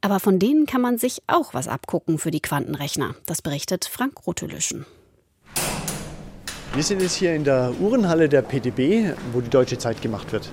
Aber 0.00 0.18
von 0.18 0.38
denen 0.38 0.66
kann 0.66 0.80
man 0.80 0.98
sich 0.98 1.22
auch 1.26 1.54
was 1.54 1.68
abgucken 1.68 2.18
für 2.18 2.30
die 2.30 2.40
Quantenrechner. 2.40 3.14
Das 3.26 3.42
berichtet 3.42 3.84
Frank 3.84 4.26
Rotelüschen. 4.26 4.86
Wir 6.74 6.82
sind 6.82 7.02
jetzt 7.02 7.16
hier 7.16 7.34
in 7.34 7.44
der 7.44 7.74
Uhrenhalle 7.78 8.28
der 8.28 8.40
PTB, 8.40 9.14
wo 9.32 9.42
die 9.42 9.50
deutsche 9.50 9.76
Zeit 9.76 10.00
gemacht 10.00 10.32
wird. 10.32 10.50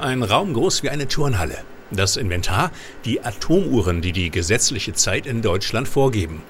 Ein 0.00 0.22
Raum 0.22 0.54
groß 0.54 0.82
wie 0.82 0.88
eine 0.88 1.06
Turnhalle. 1.06 1.58
Das 1.90 2.16
Inventar, 2.16 2.72
die 3.04 3.22
Atomuhren, 3.22 4.00
die 4.00 4.12
die 4.12 4.30
gesetzliche 4.30 4.94
Zeit 4.94 5.26
in 5.26 5.42
Deutschland 5.42 5.86
vorgeben. 5.86 6.42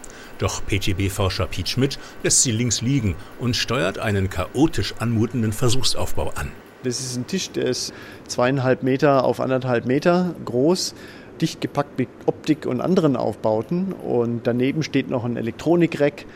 Doch 0.43 0.61
PTB-Forscher 0.67 1.47
Piet 1.47 1.69
Schmidt 1.69 2.01
lässt 2.25 2.43
sie 2.43 2.51
links 2.51 2.81
liegen 2.81 3.15
und 3.39 3.55
steuert 3.55 4.01
einen 4.01 4.29
chaotisch 4.29 4.93
anmutenden 4.99 5.53
Versuchsaufbau 5.53 6.33
an. 6.35 6.51
Das 6.83 6.99
ist 6.99 7.17
ein 7.17 7.29
Tisch, 7.29 7.51
der 7.53 7.67
ist 7.67 7.95
zweieinhalb 8.27 8.83
Meter 8.83 9.23
auf 9.25 9.39
anderthalb 9.39 9.87
Meter 9.87 10.35
groß, 10.45 10.97
dicht 11.41 11.61
gepackt 11.61 11.97
mit 11.97 12.09
Optik 12.27 12.67
und 12.67 12.81
anderen 12.81 13.15
Aufbauten. 13.15 13.93
Und 13.93 14.45
daneben 14.45 14.83
steht 14.83 15.11
noch 15.11 15.25
ein 15.25 15.37
Elektronikreck, 15.37 16.27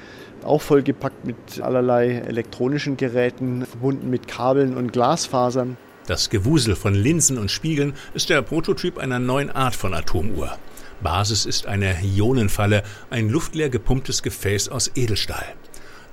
auch 0.44 0.62
vollgepackt 0.62 1.24
mit 1.24 1.60
allerlei 1.60 2.10
elektronischen 2.12 2.96
Geräten, 2.96 3.66
verbunden 3.66 4.08
mit 4.08 4.28
Kabeln 4.28 4.76
und 4.76 4.92
Glasfasern. 4.92 5.76
Das 6.06 6.30
Gewusel 6.30 6.76
von 6.76 6.94
Linsen 6.94 7.38
und 7.38 7.50
Spiegeln 7.50 7.94
ist 8.14 8.30
der 8.30 8.40
Prototyp 8.42 8.98
einer 8.98 9.18
neuen 9.18 9.50
Art 9.50 9.74
von 9.74 9.94
Atomuhr. 9.94 10.56
Basis 11.02 11.46
ist 11.46 11.66
eine 11.66 11.96
Ionenfalle, 12.02 12.82
ein 13.10 13.28
luftleer 13.28 13.68
gepumptes 13.68 14.22
Gefäß 14.22 14.68
aus 14.68 14.90
Edelstahl. 14.94 15.46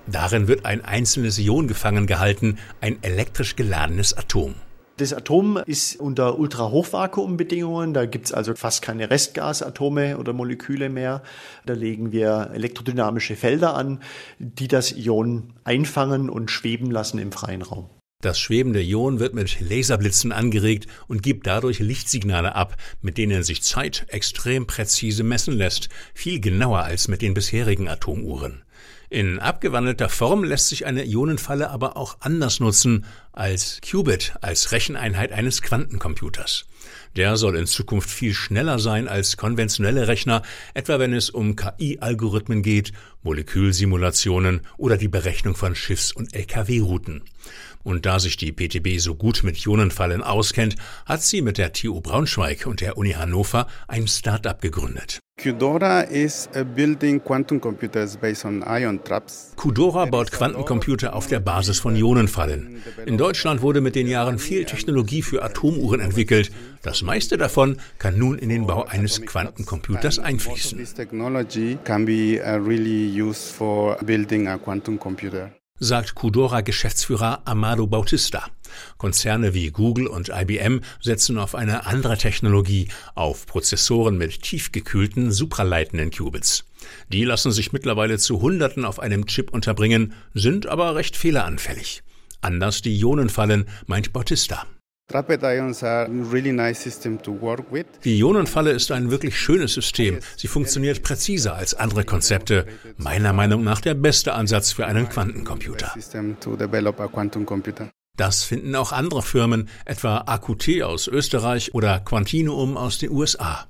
Darin 0.08 0.48
wird 0.48 0.66
ein 0.66 0.84
einzelnes 0.84 1.40
Ion 1.40 1.68
gefangen 1.68 2.08
gehalten, 2.08 2.58
ein 2.82 2.98
elektrisch 3.02 3.56
geladenes 3.56 4.14
Atom. 4.14 4.56
Das 4.98 5.12
Atom 5.12 5.58
ist 5.66 6.00
unter 6.00 6.38
Ultrahochvakuumbedingungen, 6.38 7.96
da 7.96 8.06
gibt 8.06 8.26
es 8.26 8.32
also 8.32 8.54
fast 8.54 8.84
keine 8.84 9.10
Restgasatome 9.10 10.20
oder 10.20 10.34
Moleküle 10.34 10.90
mehr. 10.90 11.24
Da 11.66 11.74
legen 11.74 12.12
wir 12.12 12.52
elektrodynamische 12.54 13.36
Felder 13.36 13.76
an, 13.76 14.02
die 14.38 14.68
das 14.68 14.92
Ion 14.92 15.54
einfangen 15.64 16.30
und 16.30 16.52
schweben 16.52 16.92
lassen 16.92 17.18
im 17.18 17.32
freien 17.32 17.64
Raum. 17.64 17.90
Das 18.24 18.40
schwebende 18.40 18.82
Ion 18.82 19.20
wird 19.20 19.34
mit 19.34 19.60
Laserblitzen 19.60 20.32
angeregt 20.32 20.88
und 21.10 21.24
gibt 21.24 21.46
dadurch 21.46 21.80
Lichtsignale 21.80 22.56
ab, 22.56 22.78
mit 23.02 23.18
denen 23.18 23.44
sich 23.44 23.64
Zeit 23.64 24.06
extrem 24.08 24.66
präzise 24.66 25.24
messen 25.24 25.54
lässt, 25.58 25.90
viel 26.14 26.40
genauer 26.40 26.84
als 26.84 27.10
mit 27.10 27.22
den 27.22 27.34
bisherigen 27.34 27.90
Atomuhren. 27.90 28.62
In 29.10 29.40
abgewandelter 29.40 30.08
Form 30.08 30.46
lässt 30.46 30.70
sich 30.70 30.86
eine 30.86 31.04
Ionenfalle 31.04 31.70
aber 31.70 31.98
auch 31.98 32.16
anders 32.22 32.62
nutzen 32.62 33.06
als 33.34 33.82
Qubit, 33.88 34.36
als 34.40 34.72
Recheneinheit 34.72 35.34
eines 35.34 35.62
Quantencomputers. 35.62 36.66
Der 37.16 37.36
soll 37.38 37.58
in 37.58 37.68
Zukunft 37.68 38.10
viel 38.10 38.34
schneller 38.34 38.80
sein 38.80 39.08
als 39.08 39.38
konventionelle 39.38 40.08
Rechner, 40.08 40.42
etwa 40.74 40.98
wenn 40.98 41.14
es 41.14 41.30
um 41.30 41.56
KI-Algorithmen 41.56 42.64
geht, 42.64 42.94
Molekülsimulationen 43.22 44.62
oder 44.78 44.98
die 44.98 45.10
Berechnung 45.10 45.56
von 45.56 45.76
Schiffs- 45.76 46.12
und 46.12 46.34
Lkw-Routen. 46.34 47.22
Und 47.84 48.06
da 48.06 48.20
sich 48.20 48.38
die 48.38 48.52
PTB 48.52 49.00
so 49.00 49.16
gut 49.16 49.44
mit 49.44 49.64
Ionenfallen 49.66 50.24
auskennt, 50.24 50.76
hat 51.06 51.22
sie 51.22 51.42
mit 51.42 51.58
der 51.58 51.74
TU 51.74 52.02
Braunschweig 52.02 52.66
und 52.66 52.82
der 52.82 52.98
Uni 52.98 53.12
Hannover 53.12 53.68
ein 53.88 54.08
Start-up 54.08 54.62
gegründet. 54.62 55.20
Qdora 55.36 56.02
is 56.02 56.48
building 56.76 57.20
quantum 57.20 57.60
computers 57.60 58.16
based 58.16 58.46
on 58.46 58.64
ion 58.68 59.04
traps. 59.04 59.52
Qdora 59.58 60.06
baut 60.06 60.32
Quantencomputer 60.32 61.16
auf 61.16 61.28
der 61.28 61.40
Basis 61.40 61.80
von 61.80 61.96
Ionenfallen. 61.96 62.84
In 63.06 63.18
Deutschland 63.18 63.62
wurde 63.62 63.82
mit 63.82 63.96
den 63.96 64.08
Jahren 64.08 64.38
viel 64.38 64.64
Technologie 64.66 65.24
für 65.24 65.44
Atomuhren 65.44 66.02
entwickelt. 66.02 66.52
Das 66.84 67.02
meiste 67.02 67.38
davon 67.38 67.78
kann 67.98 68.18
nun 68.18 68.38
in 68.38 68.50
den 68.50 68.68
Bau 68.68 68.86
eines 68.86 69.22
Quantencomputers 69.22 70.20
einfließen. 70.20 70.80
Sagt 75.84 76.16
Qdora-Geschäftsführer 76.16 77.42
Amado 77.44 77.88
Bautista. 77.88 78.48
Konzerne 78.98 79.54
wie 79.54 79.70
Google 79.70 80.08
und 80.08 80.30
IBM 80.30 80.80
setzen 81.02 81.38
auf 81.38 81.56
eine 81.56 81.86
andere 81.86 82.18
Technologie, 82.18 82.88
auf 83.16 83.46
Prozessoren 83.48 84.18
mit 84.18 84.44
tiefgekühlten, 84.44 85.34
supraleitenden 85.34 86.10
Qubits. 86.10 86.64
Die 87.10 87.26
lassen 87.26 87.52
sich 87.52 87.74
mittlerweile 87.74 88.18
zu 88.18 88.40
Hunderten 88.40 88.86
auf 88.86 89.00
einem 89.00 89.26
Chip 89.26 89.52
unterbringen, 89.52 90.14
sind 90.34 90.68
aber 90.68 90.96
recht 90.96 91.18
fehleranfällig. 91.18 92.02
Anders 92.40 92.82
die 92.82 92.98
Ionenfallen, 92.98 93.68
meint 93.86 94.14
Bautista. 94.14 94.66
Die 98.04 98.18
Ionenfalle 98.18 98.72
ist 98.72 98.92
ein 98.92 99.12
wirklich 99.12 99.38
schönes 99.38 99.74
System. 99.74 100.20
Sie 100.38 100.48
funktioniert 100.48 101.04
präziser 101.04 101.56
als 101.56 101.76
andere 101.76 102.04
Konzepte. 102.04 102.66
Meiner 102.98 103.32
Meinung 103.34 103.64
nach 103.64 103.82
der 103.82 103.94
beste 103.94 104.34
Ansatz 104.34 104.72
für 104.72 104.88
einen 104.88 105.10
Quantencomputer. 105.10 105.94
Das 108.16 108.44
finden 108.44 108.76
auch 108.76 108.92
andere 108.92 109.22
Firmen, 109.22 109.70
etwa 109.86 110.18
AQT 110.26 110.84
aus 110.84 111.08
Österreich 111.08 111.74
oder 111.74 112.00
Quantinuum 112.00 112.78
aus 112.78 112.98
den 112.98 113.12
USA. 113.12 113.68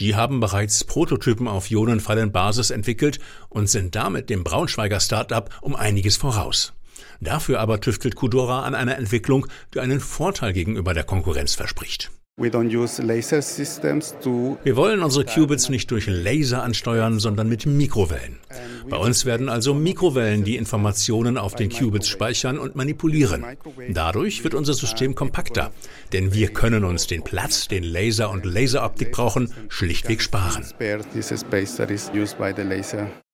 Die 0.00 0.14
haben 0.14 0.38
bereits 0.40 0.84
Prototypen 0.84 1.48
auf 1.48 1.70
Ionenfallenbasis 1.70 2.70
entwickelt 2.70 3.20
und 3.48 3.68
sind 3.68 3.94
damit 3.94 4.30
dem 4.30 4.44
Braunschweiger 4.44 5.00
Start-up 5.00 5.50
um 5.62 5.74
einiges 5.74 6.16
voraus. 6.16 6.72
Dafür 7.20 7.60
aber 7.60 7.80
tüftelt 7.80 8.16
Qdora 8.16 8.62
an 8.62 8.74
einer 8.74 8.98
Entwicklung, 8.98 9.46
die 9.74 9.80
einen 9.80 10.00
Vorteil 10.00 10.52
gegenüber 10.52 10.94
der 10.94 11.04
Konkurrenz 11.04 11.54
verspricht. 11.54 12.10
Wir 12.36 12.50
wollen 14.76 15.02
unsere 15.04 15.24
Qubits 15.24 15.68
nicht 15.68 15.88
durch 15.92 16.08
Laser 16.08 16.64
ansteuern, 16.64 17.20
sondern 17.20 17.48
mit 17.48 17.64
Mikrowellen. 17.64 18.40
Bei 18.90 18.96
uns 18.96 19.24
werden 19.24 19.48
also 19.48 19.72
Mikrowellen 19.72 20.42
die 20.42 20.56
Informationen 20.56 21.38
auf 21.38 21.54
den 21.54 21.70
Qubits 21.70 22.08
speichern 22.08 22.58
und 22.58 22.74
manipulieren. 22.74 23.44
Dadurch 23.88 24.42
wird 24.42 24.54
unser 24.54 24.74
System 24.74 25.14
kompakter, 25.14 25.70
denn 26.12 26.34
wir 26.34 26.48
können 26.48 26.84
uns 26.84 27.06
den 27.06 27.22
Platz, 27.22 27.68
den 27.68 27.84
Laser 27.84 28.30
und 28.30 28.44
Laseroptik 28.44 29.12
brauchen, 29.12 29.54
schlichtweg 29.68 30.20
sparen. 30.20 30.64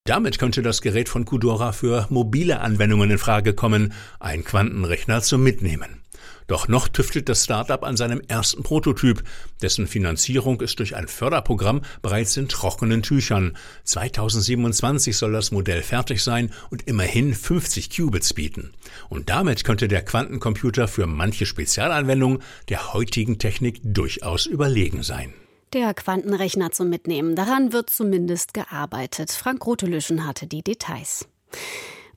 Damit 0.05 0.39
könnte 0.39 0.63
das 0.63 0.81
Gerät 0.81 1.09
von 1.09 1.25
Qdora 1.25 1.73
für 1.73 2.07
mobile 2.09 2.61
Anwendungen 2.61 3.11
in 3.11 3.19
Frage 3.19 3.55
kommen, 3.55 3.93
ein 4.19 4.45
Quantenrechner 4.45 5.21
zum 5.21 5.43
Mitnehmen. 5.43 6.01
Doch 6.47 6.67
noch 6.67 6.89
tüftelt 6.89 7.29
das 7.29 7.45
Startup 7.45 7.85
an 7.85 7.97
seinem 7.97 8.21
ersten 8.27 8.65
Prototyp, 8.65 9.23
dessen 9.63 9.87
Finanzierung 9.87 10.61
ist 10.63 10.81
durch 10.81 10.97
ein 10.97 11.07
Förderprogramm 11.07 11.83
bereits 12.03 12.37
in 12.37 12.49
trockenen 12.49 13.03
Tüchern. 13.03 13.57
2027 13.85 15.17
soll 15.17 15.33
das 15.33 15.53
Modell 15.53 15.83
fertig 15.83 16.25
sein 16.25 16.51
und 16.71 16.89
immerhin 16.89 17.35
50 17.35 17.91
Qubits 17.91 18.35
bieten. 18.35 18.73
Und 19.11 19.31
damit 19.31 19.63
könnte 19.63 19.87
der 19.87 20.05
Quantencomputer 20.05 20.89
für 20.89 21.07
manche 21.07 21.47
Spezialanwendungen 21.47 22.43
der 22.69 22.95
heutigen 22.95 23.39
Technik 23.39 23.81
durchaus 23.85 24.47
überlegen 24.47 25.05
sein. 25.05 25.33
Der 25.73 25.95
Quantenrechner 25.95 26.73
zum 26.73 26.89
Mitnehmen. 26.89 27.37
Daran 27.37 27.73
wird 27.73 27.91
zumindest 27.91 28.55
gearbeitet. 28.55 29.31
Frank 29.31 29.65
Rotelüschen 29.65 30.27
hatte 30.27 30.49
die 30.49 30.63
Details. 30.63 31.29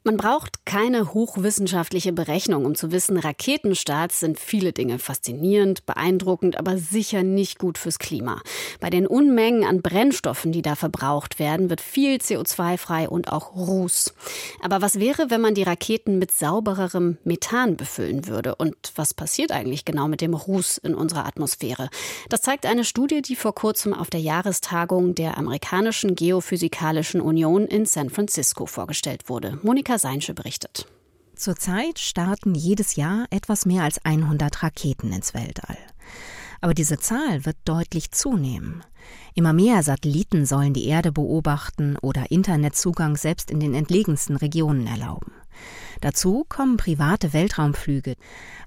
Man 0.05 0.17
braucht 0.17 0.65
keine 0.65 1.13
hochwissenschaftliche 1.13 2.11
Berechnung, 2.11 2.65
um 2.65 2.75
zu 2.75 2.91
wissen, 2.91 3.15
Raketenstarts 3.15 4.19
sind 4.19 4.37
viele 4.37 4.73
Dinge 4.73 4.99
faszinierend, 4.99 5.85
beeindruckend, 5.85 6.57
aber 6.57 6.77
sicher 6.77 7.23
nicht 7.23 7.57
gut 7.57 7.77
fürs 7.77 7.99
Klima. 7.99 8.41
Bei 8.81 8.89
den 8.89 9.07
Unmengen 9.07 9.63
an 9.63 9.81
Brennstoffen, 9.81 10.51
die 10.51 10.61
da 10.61 10.75
verbraucht 10.75 11.39
werden, 11.39 11.69
wird 11.69 11.79
viel 11.79 12.17
CO2 12.17 12.77
frei 12.77 13.07
und 13.07 13.31
auch 13.31 13.55
Ruß. 13.55 14.13
Aber 14.61 14.81
was 14.81 14.99
wäre, 14.99 15.29
wenn 15.29 15.39
man 15.39 15.55
die 15.55 15.63
Raketen 15.63 16.19
mit 16.19 16.31
saubererem 16.31 17.17
Methan 17.23 17.77
befüllen 17.77 18.27
würde? 18.27 18.55
Und 18.55 18.75
was 18.95 19.13
passiert 19.13 19.53
eigentlich 19.53 19.85
genau 19.85 20.09
mit 20.09 20.19
dem 20.19 20.33
Ruß 20.33 20.79
in 20.79 20.95
unserer 20.95 21.25
Atmosphäre? 21.25 21.89
Das 22.27 22.41
zeigt 22.41 22.65
eine 22.65 22.83
Studie, 22.83 23.21
die 23.21 23.37
vor 23.37 23.55
kurzem 23.55 23.93
auf 23.93 24.09
der 24.09 24.19
Jahrestagung 24.19 25.15
der 25.15 25.37
amerikanischen 25.37 26.15
Geophysikalischen 26.15 27.21
Union 27.21 27.67
in 27.67 27.85
San 27.85 28.09
Francisco 28.09 28.65
vorgestellt 28.65 29.29
wurde. 29.29 29.59
Monika 29.63 29.92
Monika 29.93 29.99
Seinsche 29.99 30.33
berichtet. 30.33 30.87
Zurzeit 31.35 31.99
starten 31.99 32.55
jedes 32.55 32.95
Jahr 32.95 33.27
etwas 33.29 33.67
mehr 33.67 33.83
als 33.83 34.03
100 34.03 34.63
Raketen 34.63 35.11
ins 35.11 35.35
Weltall. 35.35 35.77
Aber 36.61 36.73
diese 36.73 36.97
Zahl 36.97 37.45
wird 37.45 37.57
deutlich 37.65 38.09
zunehmen. 38.11 38.83
Immer 39.35 39.53
mehr 39.53 39.83
Satelliten 39.83 40.47
sollen 40.47 40.73
die 40.73 40.87
Erde 40.87 41.11
beobachten 41.11 41.97
oder 42.01 42.31
Internetzugang 42.31 43.17
selbst 43.17 43.51
in 43.51 43.59
den 43.59 43.75
entlegensten 43.75 44.35
Regionen 44.35 44.87
erlauben. 44.87 45.31
Dazu 46.01 46.43
kommen 46.49 46.77
private 46.77 47.33
Weltraumflüge. 47.33 48.15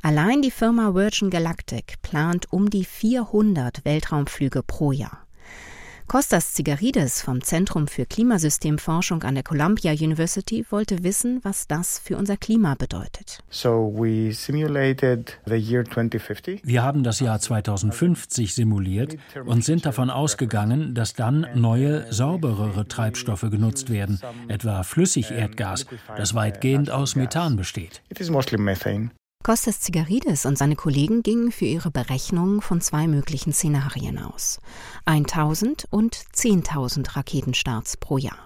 Allein 0.03 0.43
die 0.43 0.53
Firma 0.53 0.95
Virgin 0.95 1.31
Galactic 1.31 2.01
plant 2.03 2.53
um 2.53 2.71
die 2.71 2.85
400 2.85 3.85
Weltraumflüge 3.85 4.63
pro 4.63 4.93
Jahr. 4.93 5.26
Kostas 6.09 6.53
Zigarides 6.53 7.21
vom 7.21 7.43
Zentrum 7.43 7.89
für 7.89 8.07
Klimasystemforschung 8.07 9.25
an 9.25 9.35
der 9.35 9.43
Columbia 9.43 9.91
University 9.91 10.65
wollte 10.71 11.03
wissen, 11.03 11.41
was 11.43 11.67
das 11.67 11.99
für 11.99 12.17
unser 12.17 12.37
Klima 12.37 12.77
bedeutet. 12.77 13.43
Wir 16.63 16.83
haben 16.83 17.03
das 17.03 17.21
Jahr 17.21 17.41
2050 17.41 18.55
simuliert 18.55 19.17
und 19.45 19.65
sind 19.65 19.85
davon 19.85 20.11
ausgegangen, 20.11 20.95
dass 20.95 21.15
dann 21.15 21.45
neue, 21.57 22.13
sauberere 22.13 22.87
Treibstoffe 22.87 23.51
genutzt 23.51 23.91
werden, 23.91 24.21
etwa 24.47 24.85
Flüssigerdgas, 24.85 25.87
das 26.17 26.35
weitgehend 26.35 26.89
aus 26.89 27.17
Methan 27.17 27.57
besteht. 27.57 28.03
Kostas 29.47 29.79
Zigaridis 29.79 30.45
und 30.45 30.59
seine 30.59 30.75
Kollegen 30.75 31.23
gingen 31.23 31.53
für 31.53 31.67
ihre 31.67 31.93
Berechnungen 31.93 32.61
von 32.61 32.81
zwei 32.81 33.07
möglichen 33.07 33.53
Szenarien 33.53 34.19
aus. 34.19 34.59
1000 35.05 35.87
und 35.89 36.17
10.000 36.17 37.15
Raketenstarts 37.15 37.97
pro 37.97 38.19
Jahr. 38.19 38.41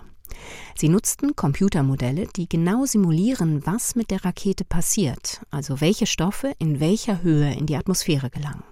Sie 0.77 0.91
nutzten 0.91 1.35
Computermodelle, 1.35 2.27
die 2.37 2.51
genau 2.51 2.85
simulieren, 2.85 3.65
was 3.65 3.95
mit 3.95 4.11
der 4.11 4.27
Rakete 4.27 4.67
passiert, 4.67 5.41
also 5.51 5.81
welche 5.81 6.05
Stoffe 6.05 6.53
in 6.59 6.81
welcher 6.81 7.23
Höhe 7.23 7.55
in 7.55 7.65
die 7.65 7.77
Atmosphäre 7.77 8.29
gelangen. 8.29 8.65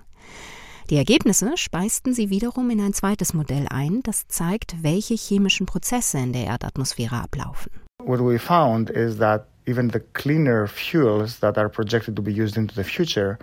Die 0.91 0.97
Ergebnisse 0.97 1.53
speisten 1.57 2.13
sie 2.13 2.29
wiederum 2.29 2.69
in 2.69 2.83
ein 2.83 2.93
zweites 2.93 3.33
Modell 3.33 3.69
ein, 3.71 4.03
das 4.03 4.29
zeigt, 4.29 4.83
welche 4.83 5.15
chemischen 5.15 5.65
Prozesse 5.65 6.19
in 6.19 6.35
der 6.35 6.45
Erdatmosphäre 6.45 7.23
ablaufen. 7.23 7.73
What 8.05 8.21
we 8.21 8.39
found 8.39 8.91
is 8.91 9.17
that 9.17 9.47
even 9.69 9.91
the 9.91 10.01
cleaner 10.15 10.67
fuels 10.67 11.39
that 11.41 11.59
are 11.59 11.69
projected 11.69 12.17
to 12.17 12.23
be 12.23 12.33
used 12.33 12.57
into 12.57 12.75
the 12.75 12.85
future, 12.85 13.39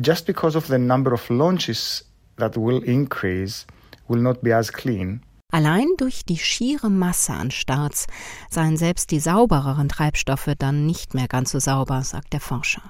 just 0.00 0.26
because 0.26 0.56
of 0.56 0.66
the 0.66 0.78
number 0.78 1.14
of 1.14 1.30
launches 1.30 2.04
that 2.36 2.56
will 2.56 2.82
increase, 2.82 3.66
will 4.08 4.20
not 4.20 4.42
be 4.42 4.52
as 4.52 4.70
clean. 4.70 5.22
Allein 5.52 5.88
durch 5.96 6.24
die 6.24 6.38
schiere 6.38 6.90
Masse 6.90 7.32
an 7.32 7.50
Starts 7.50 8.06
seien 8.50 8.76
selbst 8.76 9.10
die 9.10 9.18
saubereren 9.18 9.88
Treibstoffe 9.88 10.54
dann 10.58 10.86
nicht 10.86 11.14
mehr 11.14 11.26
ganz 11.26 11.50
so 11.50 11.58
sauber, 11.58 12.02
sagt 12.02 12.32
der 12.32 12.40
Forscher. 12.40 12.82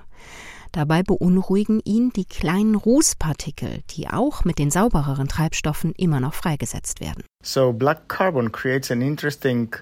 Dabei 0.72 1.02
beunruhigen 1.02 1.80
ihn 1.84 2.10
die 2.10 2.26
kleinen 2.26 2.76
Rußpartikel, 2.76 3.82
die 3.90 4.08
auch 4.08 4.44
mit 4.44 4.58
den 4.58 4.70
saubereren 4.70 5.26
Treibstoffen 5.26 5.92
immer 5.96 6.20
noch 6.20 6.34
freigesetzt 6.34 7.00
werden. 7.00 7.24
So 7.42 7.72
black 7.72 8.08
carbon 8.08 8.52
creates 8.52 8.90
an 8.90 9.02
interesting 9.02 9.74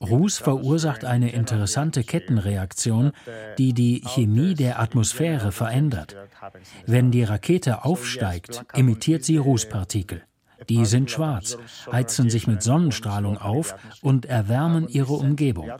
Ruß 0.00 0.38
verursacht 0.38 1.04
eine 1.04 1.32
interessante 1.32 2.04
Kettenreaktion, 2.04 3.12
die 3.58 3.72
die 3.72 4.02
Chemie 4.06 4.54
der 4.54 4.80
Atmosphäre 4.80 5.52
verändert. 5.52 6.16
Wenn 6.86 7.10
die 7.10 7.24
Rakete 7.24 7.84
aufsteigt, 7.84 8.64
emittiert 8.74 9.24
sie 9.24 9.36
Rußpartikel. 9.36 10.22
Die 10.68 10.84
sind 10.84 11.10
schwarz, 11.10 11.56
heizen 11.90 12.30
sich 12.30 12.46
mit 12.46 12.62
Sonnenstrahlung 12.62 13.38
auf 13.38 13.76
und 14.02 14.26
erwärmen 14.26 14.88
ihre 14.88 15.14
Umgebung. 15.14 15.70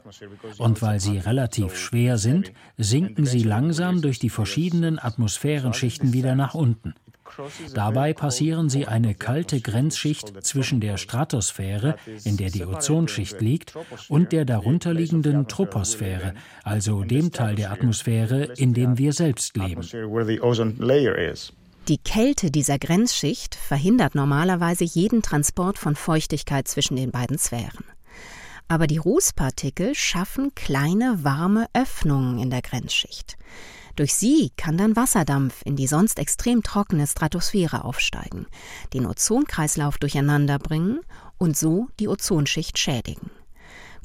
Und 0.57 0.81
weil 0.81 0.99
sie 0.99 1.17
relativ 1.17 1.77
schwer 1.77 2.17
sind, 2.17 2.53
sinken 2.77 3.25
sie 3.25 3.43
langsam 3.43 4.01
durch 4.01 4.19
die 4.19 4.29
verschiedenen 4.29 4.97
Atmosphärenschichten 4.97 6.13
wieder 6.13 6.35
nach 6.35 6.55
unten. 6.55 6.95
Dabei 7.73 8.13
passieren 8.13 8.69
sie 8.69 8.87
eine 8.87 9.15
kalte 9.15 9.61
Grenzschicht 9.61 10.43
zwischen 10.45 10.79
der 10.79 10.97
Stratosphäre, 10.97 11.95
in 12.23 12.37
der 12.37 12.49
die 12.49 12.65
Ozonschicht 12.65 13.41
liegt, 13.41 13.73
und 14.07 14.31
der 14.31 14.45
darunterliegenden 14.45 15.47
Troposphäre, 15.47 16.33
also 16.63 17.03
dem 17.03 17.31
Teil 17.31 17.55
der 17.55 17.71
Atmosphäre, 17.71 18.53
in 18.57 18.73
dem 18.73 18.97
wir 18.97 19.13
selbst 19.13 19.55
leben. 19.57 19.81
Die 21.87 21.97
Kälte 21.97 22.51
dieser 22.51 22.77
Grenzschicht 22.77 23.55
verhindert 23.55 24.13
normalerweise 24.13 24.83
jeden 24.83 25.23
Transport 25.23 25.79
von 25.79 25.95
Feuchtigkeit 25.95 26.67
zwischen 26.67 26.95
den 26.95 27.09
beiden 27.09 27.39
Sphären. 27.39 27.83
Aber 28.67 28.85
die 28.85 28.97
Rußpartikel 28.97 29.95
schaffen 29.95 30.53
kleine 30.53 31.23
warme 31.23 31.65
Öffnungen 31.73 32.37
in 32.37 32.51
der 32.51 32.61
Grenzschicht. 32.61 33.37
Durch 33.99 34.15
sie 34.15 34.53
kann 34.55 34.77
dann 34.77 34.95
Wasserdampf 34.95 35.61
in 35.65 35.75
die 35.75 35.85
sonst 35.85 36.19
extrem 36.19 36.63
trockene 36.63 37.05
Stratosphäre 37.05 37.83
aufsteigen, 37.83 38.45
den 38.93 39.05
Ozonkreislauf 39.05 39.97
durcheinander 39.97 40.57
bringen 40.57 41.01
und 41.37 41.57
so 41.57 41.89
die 41.99 42.07
Ozonschicht 42.07 42.79
schädigen. 42.79 43.29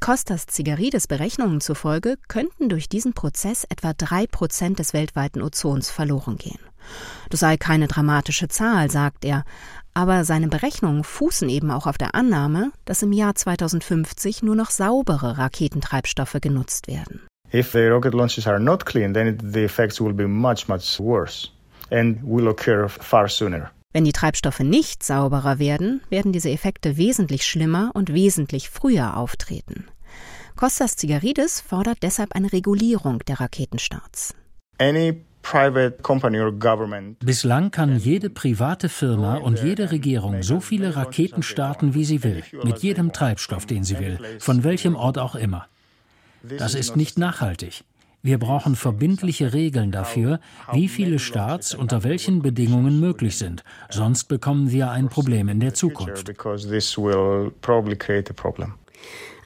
Costas 0.01 0.47
Zigarides 0.47 1.07
Berechnungen 1.07 1.61
zufolge 1.61 2.17
könnten 2.27 2.69
durch 2.69 2.89
diesen 2.89 3.13
Prozess 3.13 3.63
etwa 3.69 3.93
drei 3.93 4.27
Prozent 4.27 4.81
des 4.81 4.95
weltweiten 4.95 5.41
Ozons 5.41 5.91
verloren 5.91 6.39
gehen. 6.39 6.59
Das 7.31 7.39
sei 7.39 7.57
keine 7.57 7.87
dramatische 7.87 8.49
Zahl, 8.49 8.91
sagt 8.91 9.25
er, 9.25 9.45
aber 9.95 10.25
seine 10.25 10.49
Berechnungen 10.49 11.05
fußen 11.05 11.49
eben 11.49 11.71
auch 11.71 11.87
auf 11.87 11.99
der 11.99 12.17
Annahme, 12.17 12.73
dass 12.85 13.05
im 13.05 13.13
Jahr 13.13 13.37
2050 13.37 14.43
nur 14.43 14.57
noch 14.57 14.71
saubere 14.71 15.39
Raketentreibstoffe 15.39 16.39
genutzt 16.41 16.89
werden. 16.89 17.21
If 17.55 17.71
the 17.71 17.89
rocket 17.89 18.15
launches 18.15 18.49
are 18.49 18.59
not 18.59 18.85
clean, 18.85 19.13
then 19.15 19.39
the 19.39 19.63
effects 19.63 20.01
will 20.01 20.13
be 20.13 20.27
much, 20.27 20.67
much 20.67 20.99
worse 20.99 21.51
and 21.93 22.19
will 22.25 22.49
occur 22.49 22.89
far 22.89 23.29
sooner. 23.29 23.71
Wenn 23.93 24.05
die 24.05 24.13
Treibstoffe 24.13 24.59
nicht 24.59 25.05
sauberer 25.05 25.61
werden, 25.61 26.01
werden 26.11 26.33
diese 26.33 26.51
Effekte 26.51 26.97
wesentlich 26.97 27.47
schlimmer 27.47 27.93
und 27.95 28.13
wesentlich 28.13 28.71
früher 28.71 29.17
auftreten. 29.17 29.85
Kostas 30.57 30.97
Zigaridis 30.97 31.61
fordert 31.61 31.99
deshalb 32.03 32.35
eine 32.35 32.53
Regulierung 32.53 33.21
der 33.21 33.39
Raketenstarts. 33.39 34.35
Bislang 37.21 37.71
kann 37.71 37.99
jede 37.99 38.31
private 38.31 38.89
Firma 38.89 39.37
und 39.37 39.63
jede 39.63 39.93
Regierung 39.93 40.43
so 40.43 40.59
viele 40.59 40.97
Raketen 40.97 41.45
starten, 41.45 41.95
wie 41.95 42.05
sie 42.05 42.25
will, 42.25 42.43
mit 42.65 42.79
jedem 42.79 43.13
Treibstoff, 43.13 43.65
den 43.65 43.85
sie 43.85 44.01
will, 44.01 44.19
von 44.41 44.65
welchem 44.65 44.97
Ort 44.97 45.19
auch 45.19 45.37
immer. 45.37 45.69
Das 46.59 46.75
ist 46.75 46.97
nicht 46.97 47.19
nachhaltig. 47.19 47.85
Wir 48.23 48.39
brauchen 48.39 48.75
verbindliche 48.75 49.53
Regeln 49.53 49.93
dafür, 49.93 50.41
wie 50.73 50.89
viele 50.89 51.19
Starts 51.19 51.75
unter 51.75 52.05
welchen 52.05 52.41
Bedingungen 52.41 52.99
möglich 52.99 53.37
sind. 53.37 53.63
Sonst 53.91 54.25
bekommen 54.25 54.71
wir 54.71 54.91
ein 54.91 55.11
Problem 55.11 55.51
in 55.51 55.61
der 55.61 55.75
Zukunft. 55.75 56.33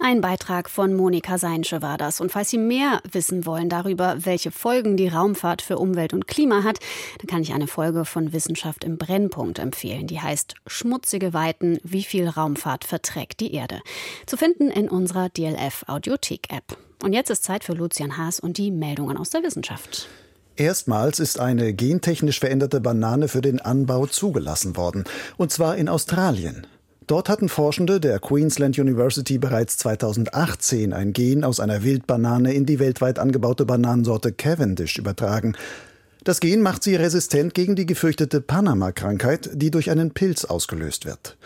Ein 0.01 0.21
Beitrag 0.21 0.71
von 0.71 0.95
Monika 0.95 1.39
Seinsche 1.39 1.83
war 1.83 1.99
das. 1.99 2.21
Und 2.21 2.31
falls 2.31 2.51
Sie 2.51 2.59
mehr 2.59 3.01
wissen 3.11 3.47
wollen 3.47 3.69
darüber, 3.69 4.17
welche 4.21 4.53
Folgen 4.53 4.97
die 4.97 5.09
Raumfahrt 5.09 5.61
für 5.61 5.79
Umwelt 5.79 6.13
und 6.13 6.29
Klima 6.29 6.63
hat, 6.63 6.79
dann 7.19 7.27
kann 7.27 7.43
ich 7.43 7.53
eine 7.53 7.67
Folge 7.67 8.05
von 8.05 8.33
Wissenschaft 8.33 8.85
im 8.85 8.97
Brennpunkt 8.97 9.59
empfehlen. 9.59 10.07
Die 10.07 10.21
heißt 10.21 10.55
Schmutzige 10.69 11.35
Weiten, 11.35 11.81
wie 11.83 12.05
viel 12.05 12.29
Raumfahrt 12.29 12.85
verträgt 12.85 13.41
die 13.41 13.53
Erde. 13.55 13.81
Zu 14.27 14.37
finden 14.37 14.71
in 14.71 14.89
unserer 14.89 15.31
DLF 15.31 15.85
Audiothek 15.89 16.53
App. 16.53 16.79
Und 17.03 17.13
jetzt 17.13 17.31
ist 17.31 17.45
Zeit 17.45 17.65
für 17.65 17.75
Lucian 17.75 18.17
Haas 18.17 18.41
und 18.41 18.59
die 18.59 18.71
Meldungen 18.71 19.17
aus 19.17 19.31
der 19.31 19.43
Wissenschaft. 19.43 20.09
Erstmals 20.57 21.21
ist 21.21 21.39
eine 21.39 21.73
gentechnisch 21.73 22.41
veränderte 22.41 22.81
Banane 22.81 23.29
für 23.29 23.41
den 23.41 23.61
Anbau 23.61 24.07
zugelassen 24.07 24.77
worden, 24.77 25.05
und 25.37 25.53
zwar 25.53 25.77
in 25.77 25.89
Australien. 25.89 26.67
Dort 27.07 27.29
hatten 27.29 27.49
Forschende 27.49 28.01
der 28.01 28.19
Queensland 28.19 28.79
University 28.79 29.39
bereits 29.39 29.79
2018 29.79 30.93
ein 30.93 31.13
Gen 31.13 31.45
aus 31.45 31.61
einer 31.61 31.83
Wildbanane 31.83 32.53
in 32.53 32.67
die 32.67 32.81
weltweit 32.81 33.19
angebaute 33.19 33.65
Bananensorte 33.65 34.33
Cavendish 34.33 34.99
übertragen. 34.99 35.57
Das 36.25 36.41
Gen 36.41 36.61
macht 36.61 36.83
sie 36.83 36.97
resistent 36.97 37.55
gegen 37.55 37.77
die 37.77 37.87
gefürchtete 37.87 38.41
Panama-Krankheit, 38.41 39.49
die 39.55 39.71
durch 39.71 39.91
einen 39.91 40.11
Pilz 40.11 40.45
ausgelöst 40.45 41.07
wird. 41.07 41.39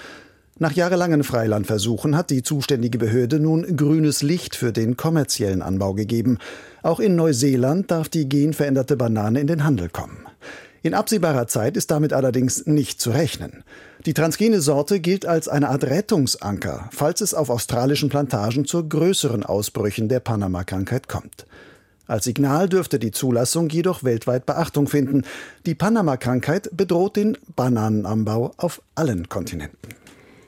Nach 0.62 0.70
jahrelangen 0.70 1.24
Freilandversuchen 1.24 2.16
hat 2.16 2.30
die 2.30 2.44
zuständige 2.44 2.96
Behörde 2.96 3.40
nun 3.40 3.76
grünes 3.76 4.22
Licht 4.22 4.54
für 4.54 4.70
den 4.72 4.96
kommerziellen 4.96 5.60
Anbau 5.60 5.92
gegeben. 5.92 6.38
Auch 6.84 7.00
in 7.00 7.16
Neuseeland 7.16 7.90
darf 7.90 8.08
die 8.08 8.28
genveränderte 8.28 8.96
Banane 8.96 9.40
in 9.40 9.48
den 9.48 9.64
Handel 9.64 9.88
kommen. 9.88 10.18
In 10.82 10.94
absehbarer 10.94 11.48
Zeit 11.48 11.76
ist 11.76 11.90
damit 11.90 12.12
allerdings 12.12 12.64
nicht 12.64 13.00
zu 13.00 13.10
rechnen. 13.10 13.64
Die 14.06 14.14
transgene 14.14 14.60
Sorte 14.60 15.00
gilt 15.00 15.26
als 15.26 15.48
eine 15.48 15.68
Art 15.68 15.82
Rettungsanker, 15.82 16.88
falls 16.92 17.22
es 17.22 17.34
auf 17.34 17.50
australischen 17.50 18.08
Plantagen 18.08 18.64
zu 18.64 18.88
größeren 18.88 19.42
Ausbrüchen 19.42 20.08
der 20.08 20.20
Panama-Krankheit 20.20 21.08
kommt. 21.08 21.44
Als 22.06 22.24
Signal 22.24 22.68
dürfte 22.68 23.00
die 23.00 23.10
Zulassung 23.10 23.68
jedoch 23.68 24.04
weltweit 24.04 24.46
Beachtung 24.46 24.86
finden. 24.86 25.24
Die 25.66 25.74
Panama-Krankheit 25.74 26.70
bedroht 26.72 27.16
den 27.16 27.36
Bananenanbau 27.56 28.52
auf 28.58 28.80
allen 28.94 29.28
Kontinenten. 29.28 30.01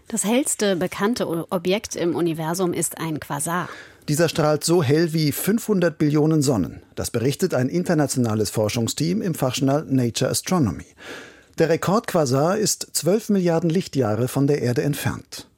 Das 0.08 0.24
hellste 0.24 0.76
bekannte 0.76 1.26
Objekt 1.50 1.96
im 1.96 2.14
Universum 2.14 2.72
ist 2.74 2.98
ein 2.98 3.20
Quasar. 3.20 3.68
Dieser 4.08 4.28
strahlt 4.28 4.62
so 4.62 4.82
hell 4.82 5.14
wie 5.14 5.32
500 5.32 5.96
Billionen 5.96 6.42
Sonnen. 6.42 6.82
Das 6.94 7.10
berichtet 7.10 7.54
ein 7.54 7.70
internationales 7.70 8.50
Forschungsteam 8.50 9.22
im 9.22 9.34
Fachjournal 9.34 9.86
Nature 9.88 10.30
Astronomy. 10.30 10.84
Der 11.58 11.70
Rekordquasar 11.70 12.58
ist 12.58 12.88
12 12.92 13.30
Milliarden 13.30 13.70
Lichtjahre 13.70 14.28
von 14.28 14.46
der 14.46 14.60
Erde 14.60 14.82
entfernt. 14.82 15.48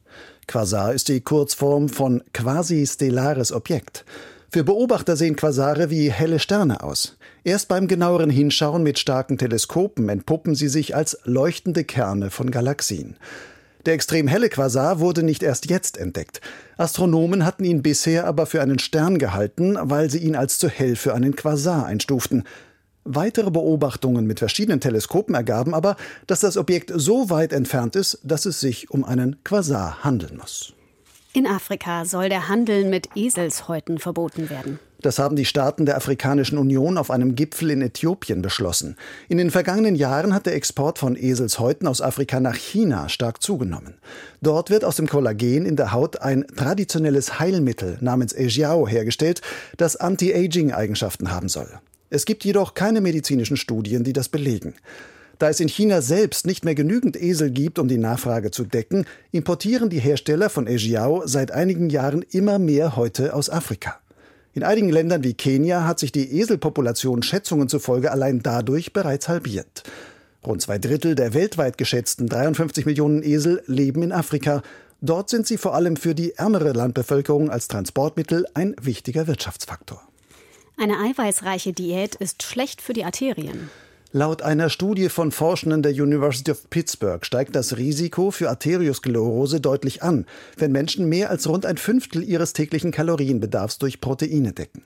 Quasar 0.47 0.93
ist 0.93 1.09
die 1.09 1.19
Kurzform 1.19 1.89
von 1.89 2.23
quasi-stellares 2.33 3.51
Objekt. 3.51 4.05
Für 4.49 4.63
Beobachter 4.63 5.17
sehen 5.17 5.35
Quasare 5.35 5.89
wie 5.89 6.09
helle 6.09 6.39
Sterne 6.39 6.83
aus. 6.83 7.17
Erst 7.43 7.67
beim 7.67 7.89
genaueren 7.89 8.29
Hinschauen 8.29 8.81
mit 8.81 8.97
starken 8.97 9.37
Teleskopen 9.37 10.07
entpuppen 10.07 10.55
sie 10.55 10.69
sich 10.69 10.95
als 10.95 11.19
leuchtende 11.25 11.83
Kerne 11.83 12.29
von 12.29 12.49
Galaxien. 12.49 13.17
Der 13.85 13.93
extrem 13.93 14.27
helle 14.27 14.49
Quasar 14.49 14.99
wurde 14.99 15.23
nicht 15.23 15.43
erst 15.43 15.69
jetzt 15.69 15.97
entdeckt. 15.97 16.41
Astronomen 16.77 17.45
hatten 17.45 17.63
ihn 17.63 17.81
bisher 17.81 18.25
aber 18.25 18.45
für 18.45 18.61
einen 18.61 18.79
Stern 18.79 19.17
gehalten, 19.17 19.77
weil 19.79 20.09
sie 20.09 20.19
ihn 20.19 20.35
als 20.35 20.59
zu 20.59 20.67
hell 20.67 20.95
für 20.95 21.13
einen 21.13 21.35
Quasar 21.35 21.85
einstuften. 21.85 22.43
Weitere 23.05 23.51
Beobachtungen 23.51 24.27
mit 24.27 24.39
verschiedenen 24.39 24.81
Teleskopen 24.81 25.33
ergaben 25.33 25.73
aber, 25.73 25.95
dass 26.27 26.41
das 26.41 26.57
Objekt 26.57 26.91
so 26.93 27.29
weit 27.29 27.53
entfernt 27.53 27.95
ist, 27.95 28.19
dass 28.23 28.45
es 28.45 28.59
sich 28.59 28.91
um 28.91 29.05
einen 29.05 29.41
Quasar 29.45 30.03
handeln 30.03 30.37
muss. 30.37 30.73
In 31.31 31.47
Afrika 31.47 32.03
soll 32.03 32.27
der 32.27 32.49
Handel 32.49 32.83
mit 32.83 33.09
Eselshäuten 33.15 33.99
verboten 33.99 34.49
werden. 34.49 34.79
Das 35.01 35.19
haben 35.19 35.35
die 35.35 35.45
Staaten 35.45 35.85
der 35.85 35.95
Afrikanischen 35.95 36.57
Union 36.57 36.97
auf 36.97 37.11
einem 37.11 37.35
Gipfel 37.35 37.69
in 37.69 37.81
Äthiopien 37.83 38.41
beschlossen. 38.41 38.95
In 39.29 39.37
den 39.37 39.51
vergangenen 39.51 39.95
Jahren 39.95 40.33
hat 40.33 40.47
der 40.47 40.55
Export 40.55 40.97
von 40.97 41.15
Eselshäuten 41.15 41.87
aus 41.87 42.01
Afrika 42.01 42.39
nach 42.39 42.55
China 42.55 43.07
stark 43.07 43.43
zugenommen. 43.43 43.93
Dort 44.41 44.71
wird 44.71 44.83
aus 44.83 44.95
dem 44.95 45.07
Kollagen 45.07 45.65
in 45.67 45.75
der 45.75 45.91
Haut 45.91 46.21
ein 46.21 46.47
traditionelles 46.55 47.39
Heilmittel 47.39 47.97
namens 48.01 48.33
Ejiao 48.33 48.87
hergestellt, 48.87 49.41
das 49.77 49.97
Anti-Aging-Eigenschaften 49.97 51.31
haben 51.31 51.49
soll. 51.49 51.69
Es 52.09 52.25
gibt 52.25 52.43
jedoch 52.43 52.73
keine 52.73 53.01
medizinischen 53.01 53.57
Studien, 53.57 54.03
die 54.03 54.13
das 54.13 54.29
belegen. 54.29 54.73
Da 55.39 55.49
es 55.49 55.59
in 55.59 55.67
China 55.67 56.01
selbst 56.01 56.47
nicht 56.47 56.65
mehr 56.65 56.73
genügend 56.73 57.21
Esel 57.21 57.51
gibt, 57.51 57.77
um 57.77 57.87
die 57.87 57.99
Nachfrage 57.99 58.49
zu 58.49 58.63
decken, 58.63 59.05
importieren 59.31 59.89
die 59.89 59.99
Hersteller 59.99 60.49
von 60.49 60.65
Ejiao 60.65 61.27
seit 61.27 61.51
einigen 61.51 61.91
Jahren 61.91 62.23
immer 62.31 62.57
mehr 62.57 62.95
Häute 62.95 63.35
aus 63.35 63.51
Afrika. 63.51 63.99
In 64.57 64.63
einigen 64.63 64.89
Ländern 64.89 65.23
wie 65.23 65.35
Kenia 65.35 65.83
hat 65.83 65.99
sich 65.99 66.11
die 66.11 66.39
Eselpopulation 66.39 67.21
Schätzungen 67.21 67.69
zufolge 67.69 68.11
allein 68.11 68.41
dadurch 68.41 68.91
bereits 68.91 69.27
halbiert. 69.27 69.83
Rund 70.43 70.63
zwei 70.63 70.79
Drittel 70.79 71.13
der 71.13 71.35
weltweit 71.35 71.77
geschätzten 71.77 72.27
53 72.27 72.87
Millionen 72.87 73.21
Esel 73.21 73.61
leben 73.67 74.01
in 74.01 74.11
Afrika. 74.11 74.63
Dort 74.99 75.29
sind 75.29 75.45
sie 75.45 75.57
vor 75.57 75.75
allem 75.75 75.95
für 75.95 76.15
die 76.15 76.33
ärmere 76.37 76.71
Landbevölkerung 76.71 77.51
als 77.51 77.67
Transportmittel 77.67 78.47
ein 78.55 78.75
wichtiger 78.81 79.27
Wirtschaftsfaktor. 79.27 80.01
Eine 80.75 81.01
eiweißreiche 81.01 81.73
Diät 81.73 82.15
ist 82.15 82.41
schlecht 82.41 82.81
für 82.81 82.93
die 82.93 83.05
Arterien. 83.05 83.69
Laut 84.17 84.41
einer 84.41 84.71
Studie 84.71 85.09
von 85.09 85.31
Forschenden 85.31 85.83
der 85.83 85.91
University 85.91 86.49
of 86.49 86.71
Pittsburgh 86.71 87.23
steigt 87.23 87.55
das 87.55 87.77
Risiko 87.77 88.31
für 88.31 88.49
Arteriosklerose 88.49 89.61
deutlich 89.61 90.01
an, 90.01 90.25
wenn 90.57 90.71
Menschen 90.71 91.07
mehr 91.07 91.29
als 91.29 91.47
rund 91.47 91.67
ein 91.67 91.77
Fünftel 91.77 92.23
ihres 92.23 92.53
täglichen 92.53 92.89
Kalorienbedarfs 92.89 93.77
durch 93.77 94.01
Proteine 94.01 94.53
decken. 94.53 94.81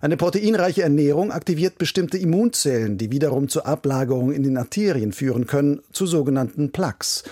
Eine 0.00 0.16
proteinreiche 0.16 0.82
Ernährung 0.82 1.30
aktiviert 1.30 1.78
bestimmte 1.78 2.18
Immunzellen, 2.18 2.98
die 2.98 3.12
wiederum 3.12 3.48
zur 3.48 3.64
Ablagerung 3.64 4.32
in 4.32 4.42
den 4.42 4.56
Arterien 4.56 5.12
führen 5.12 5.46
können, 5.46 5.80
zu 5.92 6.06
sogenannten 6.06 6.72
Plaques. 6.72 7.22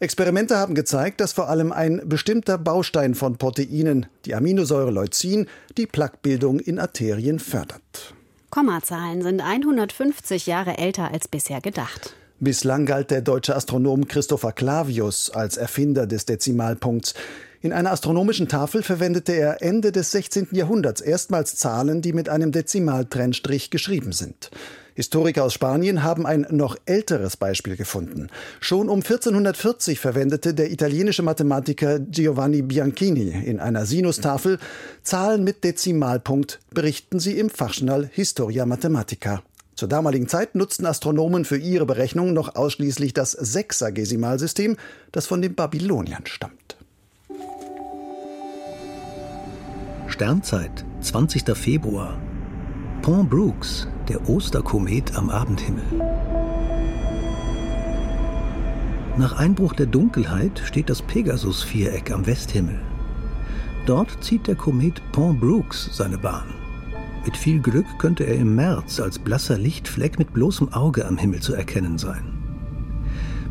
Experimente 0.00 0.58
haben 0.58 0.74
gezeigt, 0.74 1.22
dass 1.22 1.32
vor 1.32 1.48
allem 1.48 1.72
ein 1.72 2.02
bestimmter 2.04 2.58
Baustein 2.58 3.14
von 3.14 3.38
Proteinen, 3.38 4.04
die 4.26 4.34
Aminosäure 4.34 4.90
Leucin, 4.90 5.46
die 5.78 5.86
Plaquebildung 5.86 6.60
in 6.60 6.78
Arterien 6.78 7.38
fördert. 7.38 8.14
Kommazahlen 8.50 9.22
sind 9.22 9.40
150 9.40 10.46
Jahre 10.46 10.76
älter 10.78 11.12
als 11.12 11.28
bisher 11.28 11.60
gedacht. 11.60 12.14
Bislang 12.40 12.86
galt 12.86 13.10
der 13.10 13.20
deutsche 13.20 13.54
Astronom 13.54 14.08
Christopher 14.08 14.52
Clavius 14.52 15.30
als 15.30 15.56
Erfinder 15.56 16.06
des 16.06 16.24
Dezimalpunkts. 16.26 17.14
In 17.60 17.72
einer 17.72 17.92
astronomischen 17.92 18.48
Tafel 18.48 18.82
verwendete 18.82 19.32
er 19.32 19.62
Ende 19.62 19.92
des 19.92 20.10
16. 20.12 20.48
Jahrhunderts 20.52 21.00
erstmals 21.00 21.56
Zahlen, 21.56 22.00
die 22.00 22.14
mit 22.14 22.28
einem 22.28 22.50
Dezimaltrennstrich 22.50 23.70
geschrieben 23.70 24.12
sind. 24.12 24.50
Historiker 25.00 25.44
aus 25.44 25.54
Spanien 25.54 26.02
haben 26.02 26.26
ein 26.26 26.46
noch 26.50 26.76
älteres 26.84 27.38
Beispiel 27.38 27.74
gefunden. 27.74 28.28
Schon 28.60 28.90
um 28.90 28.98
1440 28.98 29.98
verwendete 29.98 30.52
der 30.52 30.70
italienische 30.70 31.22
Mathematiker 31.22 31.98
Giovanni 31.98 32.60
Bianchini 32.60 33.30
in 33.30 33.60
einer 33.60 33.86
Sinustafel 33.86 34.58
Zahlen 35.02 35.42
mit 35.42 35.64
Dezimalpunkt, 35.64 36.60
berichten 36.74 37.18
sie 37.18 37.38
im 37.38 37.48
Fachjournal 37.48 38.10
Historia 38.12 38.66
Mathematica. 38.66 39.42
Zur 39.74 39.88
damaligen 39.88 40.28
Zeit 40.28 40.54
nutzten 40.54 40.84
Astronomen 40.84 41.46
für 41.46 41.56
ihre 41.56 41.86
Berechnungen 41.86 42.34
noch 42.34 42.54
ausschließlich 42.54 43.14
das 43.14 43.32
Sechsergesimalsystem, 43.32 44.76
das 45.12 45.26
von 45.26 45.40
den 45.40 45.54
Babyloniern 45.54 46.26
stammt. 46.26 46.76
Sternzeit, 50.08 50.84
20. 51.00 51.56
Februar. 51.56 52.20
Pont 53.00 53.30
Brooks, 53.30 53.88
der 54.10 54.28
Osterkomet 54.28 55.16
am 55.16 55.30
Abendhimmel. 55.30 55.84
Nach 59.16 59.38
Einbruch 59.38 59.72
der 59.74 59.86
Dunkelheit 59.86 60.60
steht 60.64 60.90
das 60.90 61.00
Pegasus-Viereck 61.00 62.10
am 62.10 62.26
Westhimmel. 62.26 62.80
Dort 63.86 64.24
zieht 64.24 64.48
der 64.48 64.56
Komet 64.56 65.00
Pont 65.12 65.40
Brooks 65.40 65.90
seine 65.92 66.18
Bahn. 66.18 66.48
Mit 67.24 67.36
viel 67.36 67.60
Glück 67.60 67.86
könnte 67.98 68.24
er 68.24 68.34
im 68.34 68.56
März 68.56 68.98
als 68.98 69.16
blasser 69.16 69.56
Lichtfleck 69.56 70.18
mit 70.18 70.32
bloßem 70.32 70.72
Auge 70.72 71.06
am 71.06 71.16
Himmel 71.16 71.38
zu 71.38 71.54
erkennen 71.54 71.96
sein. 71.96 72.24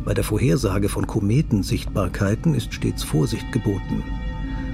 Bei 0.04 0.12
der 0.12 0.24
Vorhersage 0.24 0.90
von 0.90 1.06
Kometensichtbarkeiten 1.06 2.52
ist 2.52 2.74
stets 2.74 3.02
Vorsicht 3.02 3.50
geboten. 3.50 4.02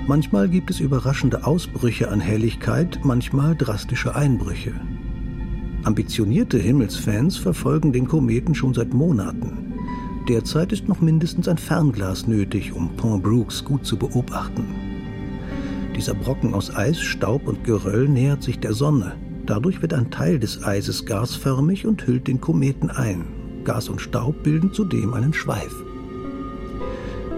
Manchmal 0.09 0.49
gibt 0.49 0.69
es 0.71 0.81
überraschende 0.81 1.47
Ausbrüche 1.47 2.11
an 2.11 2.19
Helligkeit, 2.19 3.05
manchmal 3.05 3.55
drastische 3.55 4.17
Einbrüche. 4.17 4.73
Ambitionierte 5.87 6.59
Himmelsfans 6.59 7.37
verfolgen 7.37 7.93
den 7.93 8.09
Kometen 8.09 8.57
schon 8.57 8.75
seit 8.75 8.93
Monaten. 8.93 9.73
Derzeit 10.29 10.73
ist 10.73 10.89
noch 10.89 11.01
mindestens 11.01 11.47
ein 11.47 11.59
Fernglas 11.59 12.27
nötig, 12.27 12.73
um 12.73 12.97
Pont 12.97 13.23
Brooks 13.23 13.65
gut 13.65 13.87
zu 13.87 13.97
beobachten. 13.97 14.65
Dieser 15.95 16.15
Brocken 16.15 16.55
aus 16.55 16.75
Eis, 16.75 17.01
Staub 17.01 17.47
und 17.47 17.63
Geröll 17.63 18.09
nähert 18.09 18.43
sich 18.43 18.59
der 18.59 18.73
Sonne. 18.73 19.15
Dadurch 19.47 19.81
wird 19.81 19.95
ein 19.95 20.11
Teil 20.11 20.41
des 20.41 20.65
Eises 20.65 21.07
gasförmig 21.07 21.87
und 21.87 22.05
hüllt 22.05 22.27
den 22.27 22.41
Kometen 22.41 22.91
ein. 22.91 23.25
Gas 23.63 23.89
und 23.89 24.01
Staub 24.01 24.43
bilden 24.43 24.73
zudem 24.73 25.15
einen 25.15 25.35
Schweif. 25.35 25.73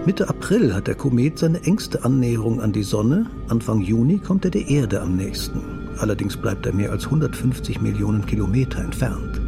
Mitte 0.07 0.27
April 0.27 0.73
hat 0.73 0.87
der 0.87 0.95
Komet 0.95 1.37
seine 1.37 1.61
engste 1.65 2.03
Annäherung 2.03 2.61
an 2.61 2.71
die 2.71 2.81
Sonne, 2.81 3.27
Anfang 3.47 3.81
Juni 3.81 4.17
kommt 4.17 4.43
er 4.43 4.51
der 4.51 4.67
Erde 4.67 5.01
am 5.01 5.17
nächsten. 5.17 5.78
Allerdings 5.99 6.37
bleibt 6.37 6.65
er 6.65 6.73
mehr 6.73 6.91
als 6.91 7.05
150 7.05 7.81
Millionen 7.81 8.25
Kilometer 8.25 8.79
entfernt. 8.79 9.41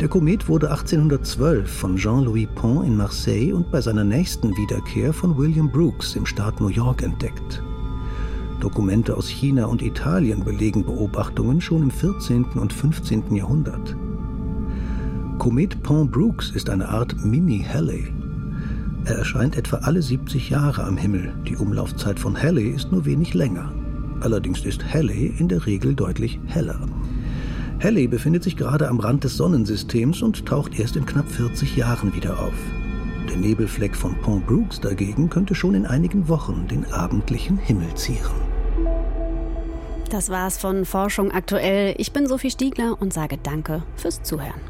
Der 0.00 0.08
Komet 0.08 0.48
wurde 0.48 0.70
1812 0.70 1.70
von 1.70 1.96
Jean-Louis 1.96 2.48
Pont 2.54 2.86
in 2.86 2.96
Marseille 2.96 3.52
und 3.52 3.70
bei 3.70 3.82
seiner 3.82 4.02
nächsten 4.02 4.56
Wiederkehr 4.56 5.12
von 5.12 5.36
William 5.36 5.70
Brooks 5.70 6.16
im 6.16 6.24
Staat 6.24 6.58
New 6.58 6.68
York 6.68 7.02
entdeckt. 7.02 7.62
Dokumente 8.60 9.14
aus 9.14 9.28
China 9.28 9.66
und 9.66 9.82
Italien 9.82 10.42
belegen 10.42 10.84
Beobachtungen 10.84 11.60
schon 11.60 11.82
im 11.82 11.90
14. 11.90 12.44
und 12.54 12.72
15. 12.72 13.34
Jahrhundert. 13.34 13.94
Komet 15.38 15.82
Pont 15.82 16.12
Brooks 16.12 16.50
ist 16.50 16.70
eine 16.70 16.88
Art 16.88 17.14
Mini-Halley. 17.22 18.12
Er 19.04 19.16
erscheint 19.16 19.56
etwa 19.56 19.76
alle 19.78 20.00
70 20.00 20.48
Jahre 20.48 20.84
am 20.84 20.96
Himmel. 20.96 21.34
Die 21.46 21.56
Umlaufzeit 21.56 22.18
von 22.18 22.40
Halley 22.40 22.70
ist 22.70 22.90
nur 22.90 23.04
wenig 23.04 23.34
länger. 23.34 23.70
Allerdings 24.20 24.64
ist 24.64 24.84
Halley 24.92 25.34
in 25.38 25.48
der 25.48 25.66
Regel 25.66 25.94
deutlich 25.94 26.38
heller. 26.46 26.80
Halley 27.82 28.06
befindet 28.06 28.42
sich 28.42 28.56
gerade 28.56 28.88
am 28.88 29.00
Rand 29.00 29.24
des 29.24 29.36
Sonnensystems 29.36 30.20
und 30.20 30.44
taucht 30.44 30.78
erst 30.78 30.96
in 30.96 31.06
knapp 31.06 31.28
40 31.30 31.76
Jahren 31.76 32.14
wieder 32.14 32.38
auf. 32.38 32.52
Der 33.28 33.36
Nebelfleck 33.36 33.96
von 33.96 34.14
Pont 34.16 34.46
Brooks 34.46 34.80
dagegen 34.80 35.30
könnte 35.30 35.54
schon 35.54 35.74
in 35.74 35.86
einigen 35.86 36.28
Wochen 36.28 36.66
den 36.68 36.84
abendlichen 36.92 37.56
Himmel 37.56 37.94
zieren. 37.94 38.34
Das 40.10 40.28
war's 40.28 40.58
von 40.58 40.84
Forschung 40.84 41.30
aktuell. 41.30 41.94
Ich 41.96 42.12
bin 42.12 42.26
Sophie 42.26 42.50
Stiegler 42.50 42.96
und 43.00 43.12
sage 43.12 43.38
Danke 43.40 43.84
fürs 43.96 44.22
Zuhören. 44.22 44.60